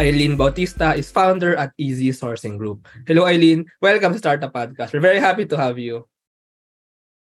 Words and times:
Eileen 0.00 0.32
Bautista 0.32 0.96
is 0.96 1.12
founder 1.12 1.52
at 1.60 1.76
Easy 1.76 2.08
Sourcing 2.08 2.56
Group. 2.56 2.88
Hello, 3.04 3.28
Eileen. 3.28 3.68
Welcome 3.84 4.16
to 4.16 4.18
Startup 4.18 4.48
Podcast. 4.48 4.96
We're 4.96 5.04
very 5.04 5.20
happy 5.20 5.44
to 5.44 5.60
have 5.60 5.76
you. 5.76 6.08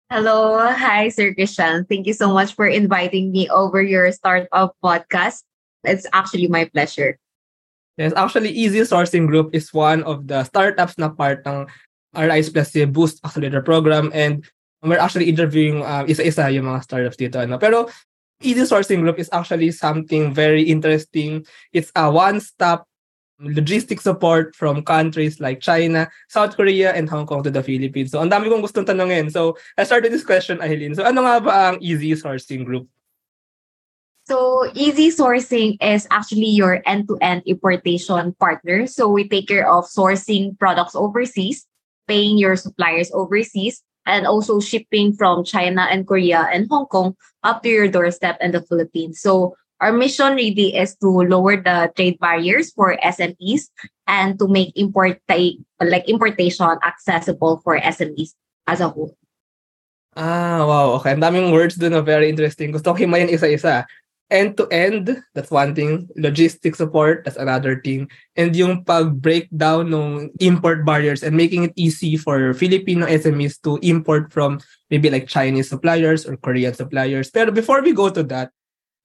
Hello. 0.06 0.54
Hi, 0.71 1.11
Sir 1.11 1.35
Christian. 1.35 1.83
Thank 1.91 2.06
you 2.06 2.14
so 2.14 2.30
much 2.30 2.54
for 2.54 2.71
inviting 2.71 3.35
me 3.35 3.51
over 3.51 3.83
your 3.83 4.06
startup 4.14 4.78
podcast. 4.78 5.42
It's 5.83 6.06
actually 6.14 6.46
my 6.46 6.71
pleasure. 6.71 7.19
Yes, 7.99 8.14
actually, 8.14 8.54
Easy 8.54 8.87
Sourcing 8.87 9.27
Group 9.27 9.50
is 9.50 9.74
one 9.74 10.06
of 10.06 10.31
the 10.31 10.46
startups 10.46 10.95
na 10.95 11.10
part 11.10 11.42
ng 11.50 11.67
RISE 12.14 12.55
Plus 12.55 12.71
Boost 12.95 13.18
Accelerator 13.27 13.67
Program 13.67 14.14
and 14.14 14.46
we're 14.87 15.03
actually 15.03 15.27
interviewing 15.27 15.82
uh, 15.82 16.06
isa-isa 16.06 16.46
yung 16.55 16.70
mga 16.70 16.87
startups 16.87 17.18
dito. 17.18 17.42
Ano? 17.42 17.59
Pero 17.59 17.91
Easy 18.41 18.62
Sourcing 18.62 19.01
Group 19.05 19.19
is 19.19 19.29
actually 19.33 19.70
something 19.70 20.33
very 20.33 20.62
interesting. 20.62 21.45
It's 21.73 21.92
a 21.95 22.10
one-stop 22.10 22.88
logistic 23.41 24.01
support 24.01 24.56
from 24.56 24.84
countries 24.84 25.41
like 25.41 25.60
China, 25.60 26.09
South 26.28 26.56
Korea, 26.56 26.92
and 26.92 27.09
Hong 27.09 27.27
Kong 27.27 27.42
to 27.42 27.50
the 27.50 27.62
Philippines. 27.62 28.12
So, 28.12 28.20
ang 28.20 28.30
dami 28.30 28.48
kong 28.48 28.64
gustong 28.64 28.84
tanongin. 28.88 29.33
So, 29.33 29.56
I 29.77 29.84
started 29.84 30.12
this 30.12 30.24
question, 30.24 30.61
Aileen. 30.61 30.95
So, 30.95 31.05
ano 31.05 31.24
nga 31.24 31.41
ba 31.41 31.52
ang 31.73 31.77
Easy 31.80 32.12
Sourcing 32.12 32.64
Group? 32.64 32.88
So, 34.24 34.69
Easy 34.72 35.09
Sourcing 35.12 35.77
is 35.80 36.06
actually 36.11 36.52
your 36.52 36.80
end-to-end 36.84 37.42
importation 37.45 38.33
partner. 38.41 38.86
So, 38.86 39.09
we 39.09 39.28
take 39.28 39.48
care 39.48 39.69
of 39.69 39.84
sourcing 39.84 40.56
products 40.56 40.97
overseas, 40.97 41.66
paying 42.09 42.36
your 42.36 42.56
suppliers 42.56 43.12
overseas, 43.12 43.83
and 44.10 44.27
also 44.27 44.59
shipping 44.59 45.14
from 45.14 45.46
China 45.46 45.87
and 45.87 46.02
Korea 46.02 46.50
and 46.50 46.66
Hong 46.66 46.91
Kong 46.91 47.14
up 47.46 47.62
to 47.62 47.70
your 47.70 47.87
doorstep 47.87 48.42
in 48.42 48.50
the 48.50 48.60
Philippines. 48.66 49.23
So 49.23 49.55
our 49.78 49.95
mission 49.95 50.34
really 50.34 50.74
is 50.74 50.98
to 51.00 51.09
lower 51.09 51.56
the 51.56 51.95
trade 51.95 52.19
barriers 52.19 52.75
for 52.75 52.98
SMEs 53.00 53.70
and 54.11 54.36
to 54.42 54.50
make 54.50 54.75
import 54.75 55.22
like 55.31 56.05
importation 56.11 56.75
accessible 56.83 57.62
for 57.62 57.78
SMEs 57.78 58.34
as 58.66 58.83
a 58.83 58.91
whole. 58.91 59.16
Ah, 60.19 60.66
wow. 60.66 60.98
Okay. 60.98 61.14
Ang 61.14 61.22
daming 61.22 61.55
words 61.55 61.78
dun 61.78 61.94
na 61.94 62.03
very 62.03 62.28
interesting. 62.28 62.75
Gusto 62.75 62.92
ko 62.92 62.98
himayin 62.98 63.31
isa-isa 63.31 63.86
end-to-end, 64.31 65.23
that's 65.34 65.50
one 65.50 65.75
thing. 65.75 66.09
Logistic 66.17 66.77
support, 66.77 67.25
that's 67.25 67.36
another 67.36 67.83
thing. 67.83 68.09
And 68.37 68.55
yung 68.55 68.84
pag-breakdown 68.84 69.92
ng 69.92 70.31
import 70.41 70.87
barriers 70.87 71.22
and 71.22 71.37
making 71.37 71.64
it 71.64 71.75
easy 71.77 72.17
for 72.17 72.55
Filipino 72.55 73.06
SMEs 73.06 73.61
to 73.62 73.78
import 73.83 74.33
from 74.33 74.61
maybe 74.91 75.11
like 75.11 75.27
Chinese 75.27 75.69
suppliers 75.69 76.27
or 76.27 76.37
Korean 76.39 76.75
suppliers. 76.75 77.31
Pero 77.31 77.50
before 77.50 77.83
we 77.83 77.92
go 77.92 78.09
to 78.09 78.22
that, 78.31 78.50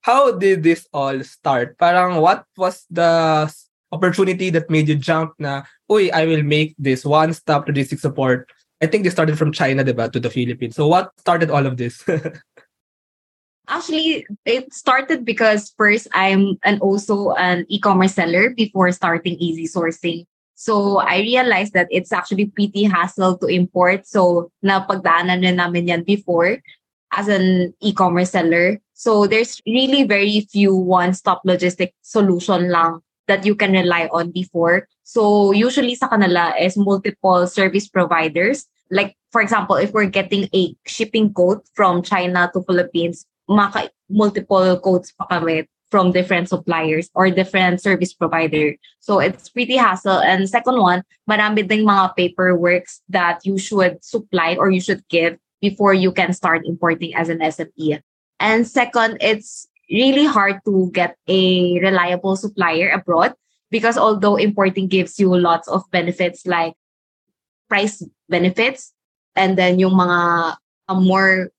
how 0.02 0.32
did 0.32 0.62
this 0.62 0.88
all 0.94 1.18
start? 1.26 1.78
Parang 1.78 2.22
what 2.22 2.46
was 2.56 2.86
the 2.90 3.50
opportunity 3.92 4.50
that 4.52 4.70
made 4.70 4.88
you 4.88 4.96
jump 4.96 5.34
na, 5.40 5.64
uy, 5.90 6.12
I 6.14 6.26
will 6.26 6.44
make 6.44 6.76
this 6.78 7.04
one-stop 7.04 7.66
logistic 7.68 8.00
support. 8.00 8.50
I 8.82 8.88
think 8.88 9.04
they 9.04 9.10
started 9.10 9.38
from 9.38 9.52
China, 9.52 9.84
diba, 9.84 10.12
to 10.12 10.20
the 10.20 10.30
Philippines. 10.30 10.76
So 10.76 10.88
what 10.88 11.10
started 11.18 11.50
all 11.50 11.66
of 11.66 11.78
this? 11.78 12.04
Actually, 13.68 14.26
it 14.46 14.74
started 14.74 15.26
because 15.26 15.74
first 15.78 16.08
I'm 16.14 16.58
an 16.64 16.80
also 16.80 17.32
an 17.34 17.66
e-commerce 17.70 18.14
seller 18.14 18.50
before 18.52 18.92
starting 18.92 19.36
easy 19.40 19.66
sourcing. 19.68 20.26
So 20.56 21.00
I 21.00 21.20
realized 21.20 21.74
that 21.74 21.88
it's 21.92 22.12
actually 22.12 22.48
pretty 22.48 22.84
hassle 22.84 23.38
to 23.40 23.48
import. 23.48 24.08
So 24.08 24.52
napagdaanan 24.64 25.44
na 25.44 25.52
namin 25.52 25.88
yan 25.88 26.04
before 26.04 26.62
as 27.12 27.28
an 27.28 27.74
e-commerce 27.82 28.32
seller. 28.32 28.80
So 28.94 29.28
there's 29.28 29.62
really 29.68 30.04
very 30.04 30.48
few 30.48 30.76
one-stop 30.76 31.44
logistic 31.46 31.92
solution 32.02 32.72
lang 32.72 33.02
that 33.28 33.46
you 33.46 33.56
can 33.56 33.74
rely 33.74 34.08
on 34.14 34.32
before. 34.32 34.88
So 35.04 35.52
usually 35.52 35.96
sa 35.96 36.08
kanila 36.08 36.56
is 36.60 36.78
multiple 36.78 37.48
service 37.48 37.88
providers. 37.88 38.66
Like 38.92 39.18
for 39.32 39.42
example, 39.42 39.76
if 39.76 39.92
we're 39.92 40.08
getting 40.08 40.48
a 40.54 40.76
shipping 40.86 41.34
quote 41.34 41.68
from 41.74 42.02
China 42.02 42.50
to 42.54 42.64
Philippines, 42.64 43.26
maka 43.50 43.90
multiple 44.10 44.80
codes 44.80 45.14
pa 45.14 45.26
kami 45.30 45.68
from 45.94 46.12
different 46.12 46.50
suppliers 46.50 47.10
or 47.14 47.30
different 47.30 47.80
service 47.80 48.14
provider. 48.14 48.76
So 49.00 49.20
it's 49.20 49.50
pretty 49.50 49.78
hassle. 49.78 50.20
And 50.20 50.50
second 50.50 50.82
one, 50.82 51.04
marami 51.30 51.68
ding 51.68 51.86
mga 51.86 52.18
paperworks 52.18 53.00
that 53.10 53.46
you 53.46 53.58
should 53.58 54.04
supply 54.04 54.58
or 54.58 54.70
you 54.72 54.82
should 54.82 55.08
give 55.08 55.38
before 55.62 55.94
you 55.94 56.12
can 56.12 56.34
start 56.34 56.66
importing 56.66 57.16
as 57.16 57.30
an 57.30 57.40
SME. 57.40 58.02
And 58.40 58.68
second, 58.68 59.18
it's 59.22 59.68
really 59.90 60.26
hard 60.26 60.60
to 60.66 60.90
get 60.92 61.16
a 61.28 61.80
reliable 61.80 62.36
supplier 62.36 62.90
abroad 62.90 63.34
because 63.70 63.98
although 63.98 64.36
importing 64.36 64.88
gives 64.88 65.20
you 65.20 65.30
lots 65.30 65.68
of 65.68 65.84
benefits 65.92 66.46
like 66.46 66.74
price 67.70 68.02
benefits 68.30 68.94
and 69.36 69.58
then 69.58 69.80
yung 69.80 69.94
mga 69.94 70.58
uh, 70.90 71.00
more 71.00 71.50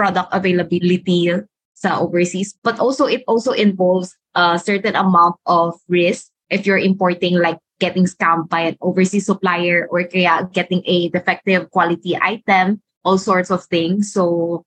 product 0.00 0.32
availability 0.32 1.28
sa 1.76 2.00
overseas. 2.00 2.56
But 2.64 2.80
also, 2.80 3.04
it 3.04 3.20
also 3.28 3.52
involves 3.52 4.16
a 4.32 4.56
certain 4.56 4.96
amount 4.96 5.36
of 5.44 5.76
risk 5.92 6.32
if 6.48 6.64
you're 6.64 6.80
importing 6.80 7.36
like 7.36 7.60
getting 7.84 8.08
scammed 8.08 8.48
by 8.48 8.72
an 8.72 8.76
overseas 8.80 9.28
supplier 9.28 9.84
or 9.92 10.08
kaya 10.08 10.48
getting 10.56 10.80
a 10.88 11.12
defective 11.12 11.68
quality 11.68 12.16
item, 12.16 12.80
all 13.04 13.20
sorts 13.20 13.52
of 13.52 13.64
things. 13.68 14.12
So 14.12 14.64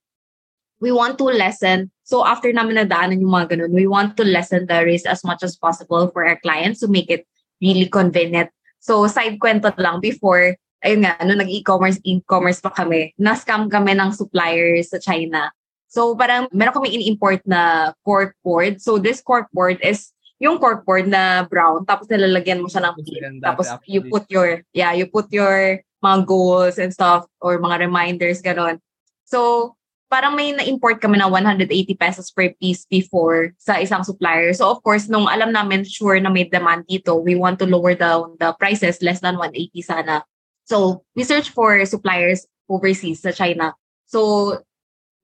we 0.77 0.93
want 0.93 1.17
to 1.17 1.25
lessen. 1.25 1.89
So 2.05 2.25
after 2.25 2.53
namin 2.53 2.77
nadaanan 2.77 3.21
yung 3.21 3.33
mga 3.33 3.57
ganun, 3.57 3.73
we 3.73 3.89
want 3.89 4.13
to 4.21 4.25
lessen 4.25 4.69
the 4.69 4.85
risk 4.85 5.09
as 5.09 5.25
much 5.25 5.41
as 5.41 5.57
possible 5.57 6.13
for 6.13 6.25
our 6.25 6.37
clients 6.45 6.81
to 6.81 6.87
make 6.87 7.09
it 7.09 7.25
really 7.61 7.89
convenient. 7.89 8.53
So 8.81 9.07
side 9.07 9.39
kwento 9.39 9.73
lang 9.81 10.01
before, 10.01 10.57
ayun 10.83 11.07
nga, 11.07 11.15
nung 11.23 11.39
nag-e-commerce, 11.39 11.97
e-commerce 12.03 12.59
pa 12.59 12.69
kami, 12.69 13.15
na-scam 13.15 13.71
kami 13.71 13.95
ng 13.95 14.11
suppliers 14.11 14.91
sa 14.91 14.99
China. 14.99 15.49
So 15.87 16.13
parang 16.13 16.51
meron 16.51 16.75
kami 16.75 16.93
in-import 16.93 17.41
na 17.47 17.93
cork 18.03 18.35
board. 18.43 18.83
So 18.83 18.99
this 18.99 19.23
cork 19.23 19.47
board 19.55 19.79
is 19.79 20.11
yung 20.43 20.59
cork 20.59 20.83
board 20.83 21.07
na 21.07 21.47
brown, 21.47 21.87
tapos 21.87 22.11
nilalagyan 22.11 22.59
mo 22.59 22.67
siya 22.67 22.83
ng 22.83 22.95
pin. 22.99 23.39
Tapos 23.39 23.71
you 23.87 24.03
put 24.11 24.27
your, 24.27 24.59
yeah, 24.75 24.91
you 24.91 25.07
put 25.07 25.31
your 25.31 25.79
mga 26.03 26.27
goals 26.27 26.75
and 26.75 26.91
stuff 26.91 27.23
or 27.39 27.55
mga 27.63 27.87
reminders, 27.87 28.43
gano'n. 28.43 28.75
So, 29.23 29.71
parang 30.11 30.35
may 30.35 30.51
na-import 30.51 30.99
kami 30.99 31.17
na 31.17 31.31
180 31.31 31.65
pesos 31.95 32.29
per 32.29 32.51
piece 32.59 32.85
before 32.85 33.55
sa 33.57 33.79
isang 33.79 34.03
supplier. 34.03 34.51
So, 34.53 34.69
of 34.69 34.83
course, 34.83 35.07
nung 35.07 35.25
alam 35.31 35.55
namin 35.55 35.87
sure 35.87 36.19
na 36.19 36.29
may 36.29 36.45
demand 36.45 36.85
dito, 36.85 37.17
we 37.17 37.33
want 37.33 37.57
to 37.63 37.65
lower 37.65 37.95
down 37.95 38.35
the 38.37 38.51
prices 38.59 39.01
less 39.01 39.23
than 39.23 39.39
180 39.39 39.73
sana. 39.81 40.21
So, 40.65 41.03
we 41.15 41.23
search 41.23 41.51
for 41.51 41.83
suppliers 41.85 42.47
overseas 42.69 43.21
sa 43.21 43.31
China. 43.31 43.75
So, 44.07 44.59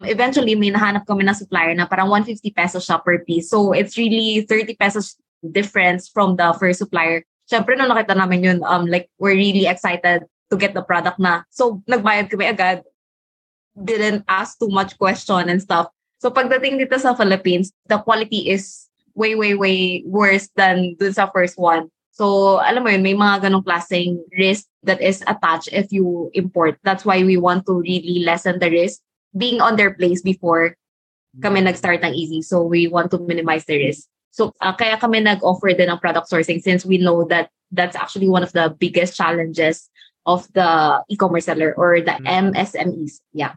eventually, 0.03 0.55
may 0.55 0.71
nahanap 0.71 1.07
kami 1.07 1.23
na 1.23 1.35
supplier 1.35 1.75
na 1.75 1.87
parang 1.87 2.11
150 2.11 2.51
pesos 2.51 2.83
siya 2.87 2.99
per 3.03 3.23
piece. 3.23 3.49
So, 3.49 3.71
it's 3.71 3.95
really 3.95 4.43
30 4.43 4.75
pesos 4.75 5.15
difference 5.43 6.11
from 6.11 6.35
the 6.35 6.51
first 6.59 6.79
supplier. 6.79 7.23
Siyempre, 7.47 7.79
nung 7.79 7.89
nakita 7.89 8.15
namin 8.15 8.43
yun, 8.43 8.59
um, 8.67 8.85
like, 8.85 9.07
we're 9.17 9.35
really 9.35 9.65
excited 9.65 10.27
to 10.51 10.55
get 10.57 10.73
the 10.73 10.83
product 10.83 11.17
na. 11.17 11.43
So, 11.49 11.81
nagbayad 11.87 12.29
kami 12.29 12.45
agad. 12.45 12.83
Didn't 13.79 14.27
ask 14.27 14.59
too 14.59 14.67
much 14.67 14.99
question 14.99 15.47
and 15.47 15.61
stuff. 15.63 15.87
So, 16.19 16.27
pagdating 16.27 16.83
dito 16.83 16.99
sa 16.99 17.15
Philippines, 17.15 17.71
the 17.87 17.95
quality 18.03 18.51
is 18.51 18.91
way, 19.15 19.39
way, 19.39 19.55
way 19.55 20.03
worse 20.03 20.51
than 20.55 20.99
dun 20.99 21.15
sa 21.15 21.31
first 21.31 21.55
one. 21.55 21.87
So, 22.11 22.59
alam 22.59 22.83
mo 22.83 22.89
yun, 22.89 23.05
may 23.05 23.15
mga 23.15 23.47
ganong 23.47 23.63
klaseng 23.63 24.19
risk 24.35 24.67
that 24.83 24.99
is 24.99 25.23
attached 25.27 25.69
if 25.71 25.91
you 25.91 26.29
import. 26.33 26.77
That's 26.83 27.05
why 27.05 27.23
we 27.23 27.37
want 27.37 27.65
to 27.67 27.79
really 27.79 28.25
lessen 28.25 28.59
the 28.59 28.69
risk. 28.69 28.99
Being 29.37 29.61
on 29.61 29.77
their 29.77 29.93
place 29.93 30.21
before 30.21 30.75
kami 31.39 31.61
nag-start 31.61 32.01
ng 32.01 32.13
Easy. 32.17 32.41
So, 32.41 32.65
we 32.65 32.89
want 32.89 33.11
to 33.11 33.21
minimize 33.21 33.63
the 33.65 33.77
risk. 33.77 34.09
So, 34.31 34.53
uh, 34.61 34.73
kaya 34.73 34.97
kami 34.97 35.21
nag-offer 35.21 35.73
din 35.73 35.89
ng 35.89 36.01
product 36.01 36.29
sourcing 36.29 36.61
since 36.61 36.85
we 36.85 36.97
know 36.97 37.25
that 37.29 37.49
that's 37.71 37.95
actually 37.95 38.29
one 38.29 38.41
of 38.41 38.51
the 38.53 38.73
biggest 38.77 39.15
challenges 39.15 39.89
of 40.25 40.45
the 40.53 41.01
e-commerce 41.09 41.45
seller 41.45 41.73
or 41.77 42.01
the 42.01 42.13
mm-hmm. 42.17 42.53
MSMEs. 42.53 43.21
Yeah. 43.33 43.53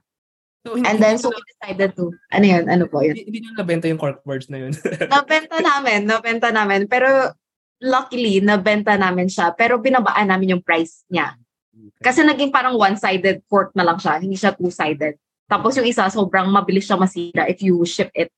So, 0.65 0.79
And 0.79 1.03
then, 1.03 1.19
so 1.19 1.35
we 1.35 1.43
decided 1.59 1.97
to, 1.99 2.15
ano 2.31 2.47
yun, 2.47 2.71
ano 2.71 2.87
po 2.87 3.03
yun? 3.03 3.19
Hindi 3.19 3.43
nyo 3.43 3.59
nabenta 3.59 3.91
yung 3.91 3.99
corkboards 3.99 4.47
na 4.47 4.63
yun. 4.63 4.73
nabenta 5.11 5.59
namin, 5.59 6.07
nabenta 6.07 6.49
namin. 6.55 6.87
Pero 6.87 7.35
luckily, 7.83 8.39
nabenta 8.39 8.95
namin 8.95 9.27
siya, 9.27 9.51
pero 9.53 9.77
binabaan 9.83 10.31
namin 10.31 10.57
yung 10.57 10.63
price 10.63 11.03
niya. 11.11 11.35
Kasi 11.99 12.23
naging 12.23 12.55
parang 12.55 12.79
one-sided 12.79 13.43
fork 13.51 13.75
na 13.75 13.83
lang 13.83 13.99
siya, 13.99 14.23
hindi 14.23 14.39
siya 14.39 14.55
two-sided. 14.55 15.19
Tapos 15.51 15.75
yung 15.77 15.85
isa, 15.85 16.07
sobrang 16.09 16.47
mabilis 16.49 16.87
siya 16.87 16.97
masira 16.97 17.45
if 17.51 17.61
you 17.61 17.83
ship 17.83 18.09
it. 18.15 18.31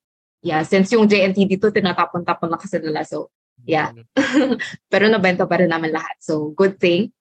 Yeah, 0.45 0.65
since 0.65 0.93
yung 0.93 1.09
JNT 1.09 1.49
dito, 1.49 1.73
tinatapon-tapon 1.73 2.53
na 2.53 2.61
kasi 2.61 2.81
nila. 2.81 3.05
So, 3.05 3.33
yeah. 3.65 3.93
pero 4.93 5.09
nabenta 5.09 5.49
pa 5.49 5.61
rin 5.61 5.73
namin 5.73 5.93
lahat. 5.93 6.17
So, 6.21 6.53
good 6.57 6.81
thing. 6.81 7.13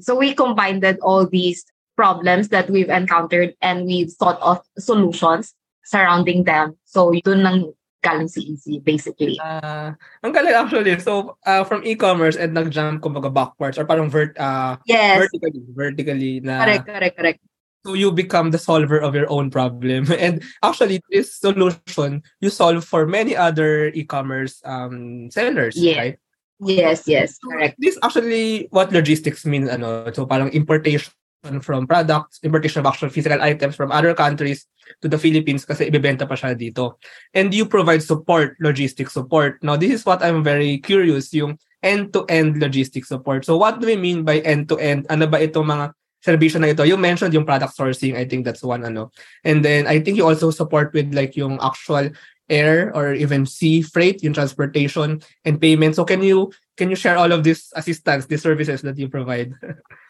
So, 0.00 0.16
we 0.16 0.36
combined 0.36 0.84
all 1.00 1.24
these 1.24 1.64
problems 1.96 2.52
that 2.52 2.68
we've 2.68 2.92
encountered 2.92 3.56
and 3.64 3.88
we've 3.88 4.12
thought 4.12 4.38
of 4.44 4.60
solutions 4.76 5.56
surrounding 5.84 6.44
them. 6.44 6.76
So, 6.84 7.16
dun 7.24 7.42
nang 7.42 7.72
galing 8.02 8.28
si 8.30 8.54
Easy, 8.54 8.78
basically. 8.78 9.38
Uh, 9.42 9.92
ang 10.22 10.32
galing 10.32 10.54
actually. 10.54 10.98
So, 11.02 11.36
uh, 11.46 11.64
from 11.64 11.82
e-commerce 11.84 12.36
and 12.36 12.54
nag-jump 12.54 13.02
kumbaga 13.02 13.32
backwards 13.32 13.78
or 13.78 13.84
parang 13.84 14.10
vert, 14.10 14.38
uh, 14.38 14.78
yes. 14.86 15.18
vertically, 15.18 15.62
vertically 15.74 16.32
na 16.40 16.62
correct, 16.64 16.86
correct, 16.86 17.16
correct. 17.18 17.40
So 17.86 17.94
you 17.94 18.10
become 18.10 18.50
the 18.50 18.58
solver 18.58 18.98
of 18.98 19.14
your 19.14 19.30
own 19.30 19.50
problem. 19.50 20.10
And 20.18 20.42
actually, 20.62 21.00
this 21.10 21.34
solution 21.38 22.22
you 22.40 22.50
solve 22.50 22.84
for 22.84 23.06
many 23.06 23.34
other 23.34 23.88
e-commerce 23.94 24.60
um, 24.64 25.30
sellers, 25.30 25.78
yeah. 25.78 25.98
right? 25.98 26.16
Yes, 26.58 27.06
yes, 27.06 27.38
correct. 27.38 27.78
This 27.78 27.94
actually 28.02 28.66
what 28.74 28.90
logistics 28.90 29.46
means, 29.46 29.70
ano, 29.70 30.10
so 30.10 30.26
parang 30.26 30.50
importation 30.50 31.14
from 31.42 31.86
products, 31.86 32.40
importation 32.42 32.80
of 32.80 32.86
actual 32.86 33.08
physical 33.08 33.40
items 33.40 33.76
from 33.76 33.92
other 33.92 34.14
countries 34.14 34.66
to 35.02 35.08
the 35.08 35.18
Philippines 35.18 35.64
kasi 35.64 35.86
ibebenta 35.86 36.26
pa 36.26 36.34
siya 36.34 36.58
dito. 36.58 36.98
And 37.34 37.54
you 37.54 37.66
provide 37.66 38.02
support, 38.02 38.58
logistic 38.58 39.10
support. 39.10 39.62
Now, 39.62 39.76
this 39.76 39.92
is 39.92 40.02
what 40.02 40.22
I'm 40.22 40.42
very 40.42 40.78
curious, 40.82 41.30
yung 41.32 41.58
end-to-end 41.82 42.58
logistic 42.58 43.06
support. 43.06 43.44
So 43.44 43.56
what 43.56 43.80
do 43.80 43.86
we 43.86 43.96
mean 43.96 44.24
by 44.26 44.42
end-to-end? 44.42 45.06
Ano 45.10 45.30
ba 45.30 45.38
itong 45.38 45.70
mga 45.70 45.94
serbisyo 46.26 46.58
na 46.58 46.74
ito? 46.74 46.82
You 46.82 46.98
mentioned 46.98 47.34
yung 47.34 47.46
product 47.46 47.78
sourcing. 47.78 48.18
I 48.18 48.26
think 48.26 48.42
that's 48.42 48.66
one 48.66 48.82
ano. 48.82 49.14
And 49.46 49.62
then 49.62 49.86
I 49.86 50.02
think 50.02 50.18
you 50.18 50.26
also 50.26 50.50
support 50.50 50.90
with 50.90 51.14
like 51.14 51.38
yung 51.38 51.62
actual 51.62 52.10
air 52.50 52.90
or 52.96 53.14
even 53.14 53.46
sea 53.46 53.82
freight, 53.82 54.24
yung 54.24 54.34
transportation 54.34 55.22
and 55.44 55.60
payment. 55.60 55.94
So 55.94 56.02
can 56.02 56.22
you 56.24 56.50
can 56.74 56.90
you 56.90 56.96
share 56.96 57.14
all 57.14 57.30
of 57.30 57.44
this 57.44 57.70
assistance, 57.76 58.26
these 58.26 58.42
services 58.42 58.82
that 58.82 58.98
you 58.98 59.06
provide? 59.06 59.54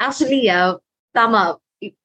Actually, 0.00 0.48
yeah, 0.48 0.80
tama. 1.14 1.60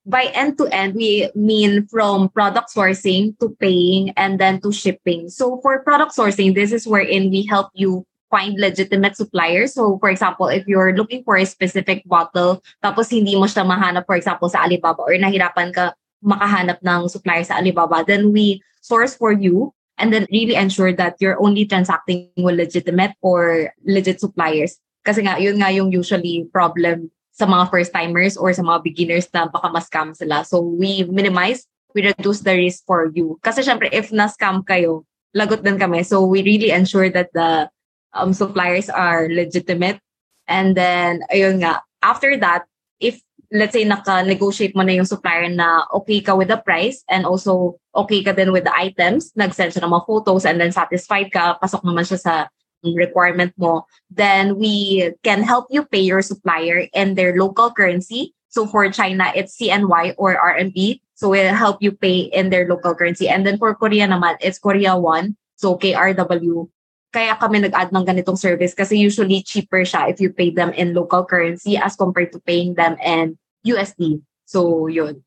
By 0.06 0.32
end 0.36 0.60
to 0.60 0.68
end, 0.68 0.96
we 0.96 1.32
mean 1.36 1.88
from 1.88 2.30
product 2.30 2.76
sourcing 2.76 3.40
to 3.40 3.56
paying 3.60 4.12
and 4.16 4.40
then 4.40 4.60
to 4.62 4.72
shipping. 4.72 5.32
So 5.32 5.60
for 5.64 5.80
product 5.84 6.16
sourcing, 6.16 6.56
this 6.56 6.72
is 6.72 6.88
wherein 6.88 7.32
we 7.32 7.48
help 7.48 7.72
you 7.74 8.06
find 8.32 8.60
legitimate 8.60 9.16
suppliers. 9.16 9.74
So 9.74 9.98
for 10.00 10.10
example, 10.10 10.48
if 10.48 10.68
you're 10.68 10.96
looking 10.96 11.24
for 11.24 11.36
a 11.36 11.48
specific 11.48 12.04
bottle, 12.08 12.64
tapos 12.84 13.12
hindi 13.12 13.36
mo 13.36 13.48
siya 13.48 13.64
mahanap, 13.64 14.06
for 14.06 14.16
example, 14.16 14.52
sa 14.52 14.64
Alibaba 14.68 15.04
or 15.04 15.16
nahirapan 15.16 15.72
ka 15.72 15.96
makahanap 16.24 16.84
ng 16.84 17.08
supplier 17.08 17.44
sa 17.44 17.60
Alibaba, 17.60 18.04
then 18.04 18.32
we 18.32 18.60
source 18.80 19.16
for 19.16 19.32
you 19.32 19.72
and 19.98 20.12
then 20.12 20.28
really 20.32 20.56
ensure 20.56 20.92
that 20.92 21.16
you're 21.20 21.40
only 21.40 21.64
transacting 21.64 22.28
with 22.36 22.60
legitimate 22.60 23.16
or 23.24 23.72
legit 23.88 24.20
suppliers. 24.20 24.80
Kasi 25.06 25.24
nga, 25.24 25.40
yun 25.40 25.62
nga 25.62 25.72
yung 25.72 25.92
usually 25.92 26.50
problem 26.52 27.12
sa 27.36 27.44
mga 27.44 27.68
first-timers 27.68 28.40
or 28.40 28.56
sa 28.56 28.64
mga 28.64 28.80
beginners 28.80 29.28
na 29.36 29.52
baka 29.52 29.68
ma-scam 29.68 30.16
sila. 30.16 30.48
So 30.48 30.64
we 30.64 31.04
minimize, 31.04 31.68
we 31.92 32.08
reduce 32.08 32.40
the 32.40 32.56
risk 32.56 32.88
for 32.88 33.12
you. 33.12 33.36
Kasi 33.44 33.60
syempre, 33.60 33.92
if 33.92 34.16
na-scam 34.16 34.64
kayo, 34.64 35.04
lagot 35.36 35.68
din 35.68 35.76
kami. 35.76 36.08
So 36.08 36.24
we 36.24 36.48
really 36.48 36.72
ensure 36.72 37.12
that 37.12 37.36
the 37.36 37.68
um, 38.16 38.32
suppliers 38.32 38.88
are 38.88 39.28
legitimate. 39.28 40.00
And 40.48 40.80
then, 40.80 41.28
ayun 41.28 41.60
nga, 41.60 41.84
after 42.00 42.40
that, 42.40 42.64
if 43.04 43.20
let's 43.52 43.76
say 43.76 43.84
naka-negotiate 43.84 44.72
mo 44.72 44.88
na 44.88 44.96
yung 44.96 45.10
supplier 45.10 45.52
na 45.52 45.84
okay 45.92 46.24
ka 46.24 46.34
with 46.34 46.48
the 46.48 46.58
price 46.64 47.04
and 47.12 47.28
also 47.28 47.76
okay 47.92 48.24
ka 48.24 48.32
din 48.32 48.56
with 48.56 48.64
the 48.64 48.74
items, 48.74 49.36
nag-send 49.36 49.76
siya 49.76 49.84
ng 49.84 49.92
mga 49.92 50.08
photos 50.08 50.48
and 50.48 50.56
then 50.56 50.72
satisfied 50.72 51.28
ka, 51.36 51.60
pasok 51.60 51.84
naman 51.84 52.08
siya 52.08 52.20
sa 52.20 52.34
requirement 52.94 53.54
mo, 53.58 53.88
then 54.12 54.60
we 54.60 55.10
can 55.24 55.42
help 55.42 55.66
you 55.70 55.86
pay 55.86 56.02
your 56.02 56.22
supplier 56.22 56.86
in 56.94 57.16
their 57.16 57.34
local 57.40 57.72
currency. 57.72 58.36
So 58.50 58.68
for 58.68 58.88
China, 58.92 59.32
it's 59.36 59.58
CNY 59.58 60.16
or 60.18 60.38
RMB. 60.38 61.02
So 61.16 61.30
we'll 61.30 61.56
help 61.56 61.82
you 61.82 61.92
pay 61.92 62.30
in 62.32 62.50
their 62.52 62.68
local 62.68 62.94
currency. 62.94 63.28
And 63.28 63.46
then 63.48 63.58
for 63.58 63.74
Korea 63.76 64.08
naman, 64.08 64.36
it's 64.40 64.60
Korea 64.60 64.96
Won. 64.96 65.36
So 65.56 65.76
KRW. 65.76 66.70
Kaya 67.16 67.36
kami 67.40 67.64
nag-add 67.64 67.96
ng 67.96 68.04
ganitong 68.04 68.38
service 68.38 68.76
kasi 68.76 69.00
usually 69.00 69.40
cheaper 69.42 69.88
siya 69.88 70.12
if 70.12 70.20
you 70.20 70.32
pay 70.32 70.52
them 70.52 70.76
in 70.76 70.92
local 70.92 71.24
currency 71.24 71.80
as 71.80 71.96
compared 71.96 72.36
to 72.36 72.44
paying 72.44 72.76
them 72.76 73.00
in 73.00 73.40
USD. 73.64 74.20
So 74.44 74.88
yun. 74.88 75.24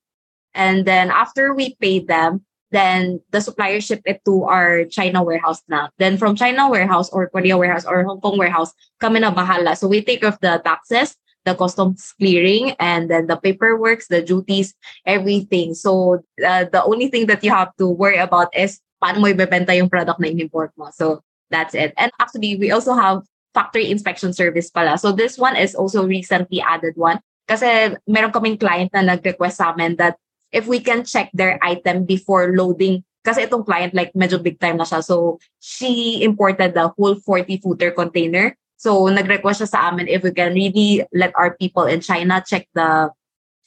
And 0.53 0.85
then 0.85 1.09
after 1.09 1.53
we 1.53 1.77
pay 1.81 2.01
them, 2.01 2.45
then 2.71 3.21
the 3.31 3.41
supplier 3.41 3.81
ship 3.81 4.03
it 4.05 4.21
to 4.25 4.45
our 4.45 4.85
China 4.85 5.23
warehouse 5.23 5.63
na. 5.69 5.89
Then 5.99 6.17
from 6.19 6.37
China 6.37 6.69
warehouse 6.69 7.09
or 7.11 7.29
Korea 7.29 7.57
warehouse 7.57 7.85
or 7.85 8.05
Hong 8.05 8.21
Kong 8.21 8.37
warehouse, 8.37 8.73
kami 9.01 9.21
na 9.21 9.33
bahala. 9.33 9.77
So 9.77 9.89
we 9.89 10.03
take 10.03 10.25
off 10.25 10.41
the 10.41 10.61
taxes, 10.65 11.17
the 11.45 11.55
customs 11.55 12.13
clearing, 12.21 12.77
and 12.79 13.09
then 13.09 13.27
the 13.27 13.37
paperwork, 13.37 14.05
the 14.09 14.21
duties, 14.21 14.75
everything. 15.07 15.75
So 15.75 16.25
uh, 16.45 16.67
the 16.69 16.85
only 16.85 17.09
thing 17.09 17.27
that 17.27 17.43
you 17.43 17.51
have 17.51 17.73
to 17.79 17.89
worry 17.89 18.19
about 18.19 18.53
is 18.53 18.81
paano 19.03 19.21
mo 19.21 19.27
ibebenta 19.33 19.73
yung 19.77 19.89
product 19.89 20.21
na 20.21 20.29
in-import 20.29 20.73
mo. 20.77 20.91
So 20.93 21.25
that's 21.51 21.75
it. 21.75 21.95
And 21.97 22.13
actually, 22.21 22.57
we 22.57 22.71
also 22.71 22.93
have 22.93 23.25
factory 23.55 23.91
inspection 23.91 24.33
service 24.33 24.69
pala. 24.71 24.99
So 24.99 25.13
this 25.13 25.39
one 25.39 25.57
is 25.57 25.75
also 25.75 26.05
recently 26.05 26.61
added 26.61 26.95
one. 26.97 27.21
Kasi 27.49 27.97
meron 28.05 28.31
kaming 28.31 28.61
client 28.61 28.93
na 28.93 29.01
nag-request 29.01 29.57
sa 29.57 29.73
amin 29.73 29.97
that 29.97 30.21
if 30.53 30.67
we 30.67 30.81
can 30.81 31.05
check 31.05 31.31
their 31.35 31.59
item 31.63 32.05
before 32.05 32.55
loading, 32.57 33.05
kasi 33.25 33.45
itong 33.45 33.67
client 33.67 33.93
like 33.93 34.15
medyo 34.17 34.41
big 34.41 34.57
time 34.57 34.81
na 34.81 34.89
siya. 34.89 35.05
So 35.05 35.37
she 35.61 36.25
imported 36.25 36.73
the 36.73 36.89
whole 36.97 37.21
40 37.21 37.61
footer 37.61 37.93
container. 37.93 38.57
So 38.79 39.05
nag-request 39.11 39.61
siya 39.67 39.69
sa 39.69 39.81
amin 39.91 40.09
if 40.09 40.25
we 40.25 40.33
can 40.33 40.55
really 40.55 41.05
let 41.13 41.35
our 41.37 41.53
people 41.59 41.85
in 41.85 42.01
China 42.01 42.41
check 42.41 42.71
the 42.73 43.13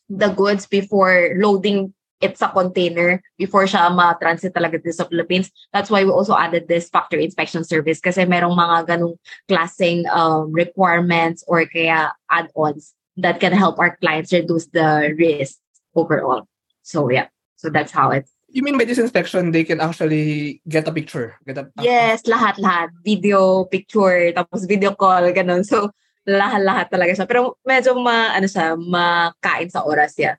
the 0.10 0.34
goods 0.34 0.66
before 0.66 1.38
loading 1.38 1.94
it 2.22 2.38
sa 2.38 2.54
container 2.54 3.18
before 3.36 3.66
siya 3.66 3.90
ma-transit 3.90 4.54
talaga 4.54 4.78
dito 4.78 4.94
sa 4.94 5.10
Philippines. 5.10 5.50
That's 5.74 5.90
why 5.90 6.06
we 6.06 6.14
also 6.14 6.38
added 6.38 6.70
this 6.70 6.88
factory 6.88 7.26
inspection 7.26 7.66
service 7.66 7.98
kasi 7.98 8.24
merong 8.30 8.54
mga 8.54 8.98
ganong 8.98 9.18
klaseng 9.50 10.06
um, 10.14 10.54
requirements 10.54 11.42
or 11.50 11.66
kaya 11.66 12.14
add-ons 12.30 12.94
that 13.18 13.42
can 13.42 13.52
help 13.52 13.82
our 13.82 13.98
clients 13.98 14.32
reduce 14.32 14.70
the 14.70 15.12
risk 15.18 15.60
overall. 15.98 16.48
So 16.92 17.08
yeah, 17.08 17.32
so 17.56 17.72
that's 17.72 17.96
how 17.96 18.12
it. 18.12 18.28
You 18.52 18.64
mean 18.68 18.78
by 18.78 18.84
this 18.84 19.00
inspection, 19.00 19.56
they 19.56 19.64
can 19.64 19.80
actually 19.80 20.60
get 20.68 20.84
a 20.88 20.92
picture? 20.92 21.40
Get 21.48 21.58
a, 21.58 21.72
uh, 21.72 21.80
yes, 21.80 22.28
lahat-lahat. 22.28 22.92
Video, 23.00 23.64
picture, 23.64 24.36
tapos 24.36 24.68
video 24.68 24.92
call, 24.92 25.32
ganun. 25.32 25.64
So, 25.64 25.88
lahat-lahat 26.28 26.92
talaga 26.92 27.16
siya. 27.16 27.28
Pero 27.32 27.56
medyo 27.64 27.96
ma, 27.96 28.36
ano 28.36 28.52
siya, 28.52 28.76
makain 28.76 29.72
sa 29.72 29.88
oras 29.88 30.20
Yeah. 30.20 30.36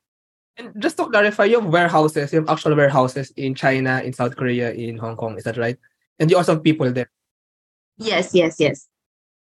And 0.60 0.76
just 0.76 1.00
to 1.00 1.08
clarify, 1.08 1.48
you 1.48 1.64
have 1.64 1.72
warehouses, 1.72 2.28
you 2.28 2.44
have 2.44 2.52
actual 2.52 2.76
warehouses 2.76 3.32
in 3.40 3.56
China, 3.56 4.04
in 4.04 4.12
South 4.12 4.36
Korea, 4.36 4.76
in 4.76 5.00
Hong 5.00 5.16
Kong. 5.16 5.40
Is 5.40 5.48
that 5.48 5.56
right? 5.56 5.80
And 6.20 6.28
you 6.28 6.36
also 6.36 6.52
have 6.52 6.62
people 6.62 6.92
there. 6.92 7.08
Yes, 7.96 8.36
yes, 8.36 8.60
yes. 8.60 8.92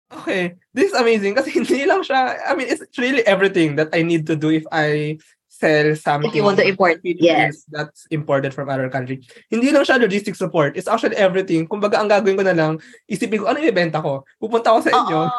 Okay, 0.08 0.56
this 0.72 0.92
is 0.92 0.96
amazing 0.96 1.36
kasi 1.36 1.52
hindi 1.60 1.84
lang 1.84 2.00
siya, 2.00 2.40
I 2.48 2.56
mean, 2.56 2.68
it's 2.72 2.84
really 2.96 3.20
everything 3.28 3.76
that 3.76 3.92
I 3.92 4.00
need 4.00 4.24
to 4.32 4.36
do 4.36 4.48
if 4.48 4.64
I 4.72 5.20
sell 5.62 5.94
something. 5.94 6.26
If 6.26 6.34
you 6.34 6.42
want 6.42 6.58
to 6.58 6.66
import, 6.66 6.98
yes. 7.06 7.62
That's 7.70 8.10
imported 8.10 8.50
from 8.50 8.66
other 8.66 8.90
country. 8.90 9.22
Hindi 9.46 9.70
lang 9.70 9.86
siya 9.86 10.02
logistic 10.02 10.34
support. 10.34 10.74
It's 10.74 10.90
actually 10.90 11.14
everything. 11.14 11.70
Kumbaga, 11.70 12.02
ang 12.02 12.10
gagawin 12.10 12.34
ko 12.34 12.42
na 12.42 12.56
lang, 12.58 12.82
isipin 13.06 13.46
ko, 13.46 13.46
ano 13.46 13.62
yung 13.62 13.70
ibenta 13.70 14.02
ko? 14.02 14.26
Pupunta 14.42 14.74
ako 14.74 14.80
sa 14.82 14.90
inyo. 14.90 15.20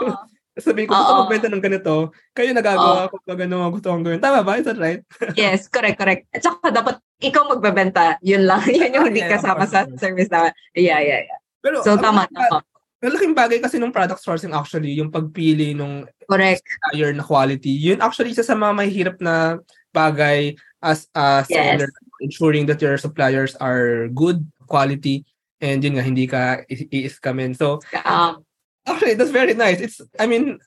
Sabihin 0.53 0.85
ko, 0.85 0.93
gusto 0.93 1.25
magbenta 1.25 1.49
ng 1.49 1.65
ganito. 1.65 2.13
Kayo 2.29 2.53
nagagawa 2.53 3.09
ko 3.09 3.17
pag 3.25 3.41
ano 3.41 3.73
gusto 3.73 3.89
kong 3.89 4.05
gawin. 4.05 4.21
Tama 4.21 4.45
ba? 4.45 4.61
Is 4.61 4.69
that 4.69 4.77
right? 4.77 5.01
yes, 5.41 5.65
correct, 5.65 5.97
correct. 5.97 6.29
At 6.29 6.45
saka 6.45 6.69
dapat 6.69 7.01
ikaw 7.17 7.49
magbebenta. 7.49 8.21
Yun 8.21 8.45
lang. 8.45 8.61
Yun 8.69 8.93
yung 8.93 9.07
hindi 9.09 9.25
kasama 9.25 9.65
sa 9.65 9.89
service 9.97 10.29
na. 10.29 10.53
Yeah, 10.77 11.01
yeah, 11.01 11.25
yeah. 11.25 11.39
Pero, 11.57 11.81
so, 11.81 11.97
tama, 11.97 12.29
tama. 12.29 12.61
Malaking 13.03 13.35
bagay 13.35 13.59
kasi 13.59 13.81
nung 13.81 13.91
product 13.91 14.23
sourcing 14.23 14.55
actually, 14.55 14.95
yung 14.95 15.11
pagpili 15.11 15.75
nung 15.75 16.07
Correct. 16.29 16.63
supplier 16.63 17.11
na 17.11 17.25
quality. 17.25 17.73
Yun 17.91 17.99
actually 17.99 18.31
isa 18.31 18.47
sa 18.47 18.55
mga 18.55 18.73
mahirap 18.79 19.17
na 19.19 19.59
bagay 19.93 20.57
as 20.81 21.07
a 21.15 21.45
seller, 21.47 21.88
yes. 21.88 22.21
ensuring 22.21 22.65
that 22.67 22.81
your 22.81 22.97
suppliers 22.97 23.55
are 23.57 24.09
good 24.09 24.45
quality 24.67 25.25
and 25.63 25.79
yun 25.79 25.95
nga, 25.95 26.03
hindi 26.03 26.27
ka 26.27 26.67
i-scamin. 26.67 27.55
So, 27.55 27.79
um, 28.03 28.43
actually, 28.85 29.15
that's 29.15 29.31
very 29.31 29.55
nice. 29.55 29.79
It's, 29.79 30.01
I 30.19 30.27
mean, 30.27 30.59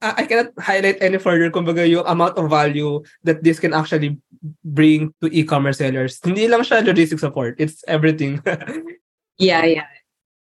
I 0.00 0.26
cannot 0.28 0.52
highlight 0.60 1.00
any 1.00 1.18
further 1.18 1.50
kumbaga 1.50 1.88
yung 1.88 2.04
amount 2.06 2.36
of 2.36 2.50
value 2.50 3.02
that 3.24 3.42
this 3.42 3.58
can 3.58 3.72
actually 3.72 4.20
bring 4.62 5.14
to 5.24 5.32
e-commerce 5.32 5.78
sellers. 5.78 6.20
Hindi 6.22 6.46
lang 6.46 6.60
siya 6.60 6.84
logistic 6.84 7.18
support. 7.18 7.56
It's 7.56 7.80
everything. 7.88 8.44
yeah, 9.38 9.64
yeah. 9.64 9.88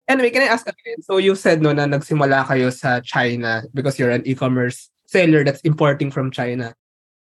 Anyway, 0.08 0.31
can 0.31 0.48
I 0.48 0.55
ask 0.55 0.65
again? 0.65 1.03
So 1.03 1.17
you 1.19 1.36
said 1.36 1.62
no 1.62 1.75
na 1.75 1.86
nagsimula 1.86 2.48
kayo 2.48 2.72
sa 2.72 3.03
China 3.03 3.67
because 3.75 4.00
you're 4.00 4.15
an 4.15 4.25
e-commerce 4.25 4.89
seller 5.05 5.43
that's 5.43 5.62
importing 5.62 6.10
from 6.10 6.31
China. 6.31 6.74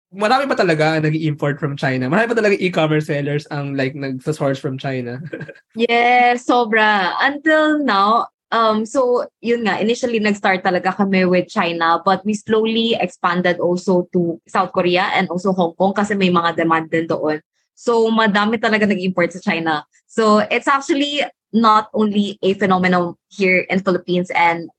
Marami 0.08 0.48
pa 0.48 0.56
talaga 0.56 0.96
nag-import 1.04 1.60
from 1.60 1.76
China. 1.76 2.08
Marami 2.08 2.32
pa 2.32 2.38
talaga 2.40 2.56
e-commerce 2.56 3.12
sellers 3.12 3.44
ang 3.52 3.76
like 3.76 3.92
nagsa-source 3.92 4.56
from 4.56 4.80
China. 4.80 5.20
yes, 5.76 6.48
sobra. 6.48 7.12
Until 7.20 7.84
now, 7.84 8.32
um 8.48 8.88
so 8.88 9.28
yun 9.44 9.68
nga 9.68 9.76
initially 9.76 10.16
nag-start 10.16 10.64
talaga 10.64 10.96
kami 10.96 11.28
with 11.28 11.48
China 11.52 12.00
but 12.00 12.24
we 12.24 12.32
slowly 12.32 12.96
expanded 12.96 13.60
also 13.60 14.08
to 14.12 14.40
South 14.48 14.72
Korea 14.72 15.12
and 15.12 15.28
also 15.28 15.52
Hong 15.52 15.76
Kong 15.76 15.92
kasi 15.92 16.16
may 16.16 16.32
mga 16.32 16.56
demand 16.56 16.88
din 16.88 17.04
doon. 17.04 17.44
So 17.76 18.08
madami 18.08 18.56
talaga 18.56 18.88
nag-import 18.88 19.36
sa 19.36 19.44
China. 19.44 19.84
So 20.08 20.40
it's 20.48 20.66
actually 20.66 21.28
not 21.52 21.92
only 21.92 22.40
a 22.40 22.56
phenomenon 22.56 23.16
here 23.28 23.68
in 23.68 23.84
Philippines 23.84 24.32
and 24.32 24.72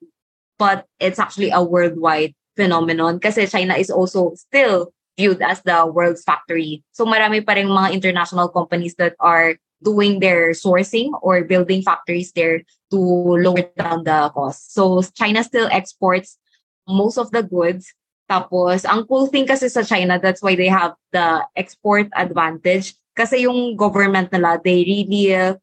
but 0.57 0.85
it's 0.99 1.21
actually 1.21 1.53
a 1.53 1.61
worldwide 1.61 2.33
phenomenon 2.57 3.21
kasi 3.21 3.45
China 3.45 3.77
is 3.77 3.93
also 3.93 4.33
still 4.35 4.91
viewed 5.19 5.43
as 5.43 5.59
the 5.67 5.83
world's 5.83 6.23
factory. 6.23 6.79
So 6.95 7.03
marami 7.03 7.43
pa 7.43 7.59
rin 7.59 7.67
mga 7.67 7.91
international 7.91 8.47
companies 8.47 8.95
that 8.95 9.19
are 9.19 9.59
doing 9.83 10.23
their 10.23 10.55
sourcing 10.55 11.11
or 11.19 11.43
building 11.43 11.83
factories 11.83 12.31
there 12.31 12.63
to 12.91 12.99
lower 13.35 13.67
down 13.75 14.07
the 14.07 14.31
cost. 14.31 14.71
So 14.71 15.03
China 15.19 15.43
still 15.43 15.67
exports 15.67 16.39
most 16.87 17.19
of 17.19 17.35
the 17.35 17.43
goods. 17.43 17.91
Tapos, 18.31 18.85
ang 18.85 19.03
cool 19.09 19.27
thing 19.27 19.43
kasi 19.43 19.67
sa 19.67 19.83
China, 19.83 20.21
that's 20.21 20.39
why 20.39 20.55
they 20.55 20.69
have 20.69 20.93
the 21.11 21.43
export 21.57 22.07
advantage. 22.15 22.95
Kasi 23.17 23.43
yung 23.43 23.75
government 23.75 24.31
nila, 24.31 24.61
they 24.61 24.85
really 24.85 25.33
uh, 25.33 25.57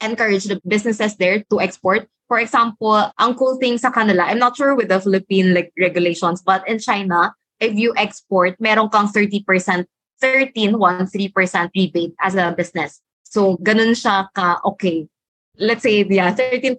encourage 0.00 0.48
the 0.48 0.58
businesses 0.64 1.14
there 1.20 1.44
to 1.52 1.60
export. 1.60 2.08
For 2.26 2.40
example, 2.40 2.96
ang 3.20 3.36
cool 3.36 3.60
thing 3.60 3.76
sa 3.76 3.92
kanila, 3.92 4.24
I'm 4.24 4.40
not 4.40 4.56
sure 4.56 4.72
with 4.72 4.88
the 4.88 5.02
Philippine 5.02 5.52
like 5.52 5.76
regulations, 5.76 6.40
but 6.40 6.64
in 6.64 6.80
China, 6.80 7.36
if 7.60 7.76
you 7.76 7.92
export, 7.96 8.56
meron 8.58 8.88
kang 8.88 9.06
30%, 9.12 9.84
13, 10.20 10.72
13% 10.72 11.70
rebate 11.76 12.14
as 12.20 12.34
a 12.34 12.52
business. 12.56 13.00
So, 13.22 13.56
ganun 13.62 13.94
siya 13.94 14.26
ka, 14.34 14.58
okay. 14.74 15.06
Let's 15.60 15.84
say, 15.84 16.02
yeah, 16.08 16.34
13% 16.34 16.74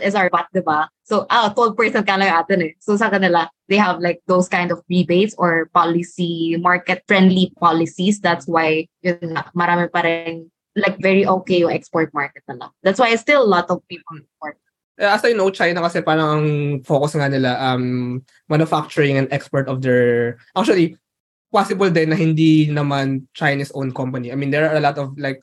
is 0.00 0.14
our 0.14 0.30
VAT, 0.30 0.46
diba? 0.54 0.88
So, 1.04 1.26
ah, 1.28 1.52
12% 1.52 2.06
ka 2.06 2.16
lang 2.16 2.32
atin 2.32 2.62
eh. 2.62 2.72
So, 2.80 2.96
sa 2.96 3.10
kanila, 3.10 3.50
they 3.68 3.76
have 3.76 4.00
like 4.00 4.22
those 4.24 4.48
kind 4.48 4.72
of 4.72 4.80
rebates 4.88 5.34
or 5.36 5.68
policy, 5.74 6.56
market-friendly 6.56 7.52
policies. 7.60 8.20
That's 8.22 8.46
why, 8.46 8.88
yun 9.02 9.36
na, 9.36 9.44
marami 9.52 9.92
pa 9.92 10.00
rin, 10.00 10.48
like, 10.78 10.96
very 11.02 11.26
okay 11.26 11.60
yung 11.60 11.74
export 11.74 12.14
market 12.14 12.46
nila. 12.48 12.70
That's 12.82 12.98
why 12.98 13.12
still 13.20 13.42
a 13.44 13.52
lot 13.52 13.68
of 13.68 13.84
people 13.90 14.16
export. 14.16 14.56
As 15.00 15.24
I 15.24 15.32
know, 15.32 15.48
China 15.48 15.80
kasi 15.80 16.04
parang 16.04 16.28
ang 16.28 16.46
focus 16.84 17.16
nga 17.16 17.28
nila 17.30 17.56
um 17.58 18.20
manufacturing 18.46 19.16
and 19.16 19.28
export 19.32 19.64
of 19.66 19.80
their 19.80 20.36
actually 20.52 21.00
possible 21.48 21.88
din 21.88 22.12
na 22.12 22.16
hindi 22.16 22.68
naman 22.68 23.24
Chinese 23.32 23.72
owned 23.72 23.96
company. 23.96 24.32
I 24.32 24.36
mean, 24.36 24.52
there 24.52 24.68
are 24.68 24.76
a 24.76 24.84
lot 24.84 24.96
of 25.00 25.16
like 25.16 25.40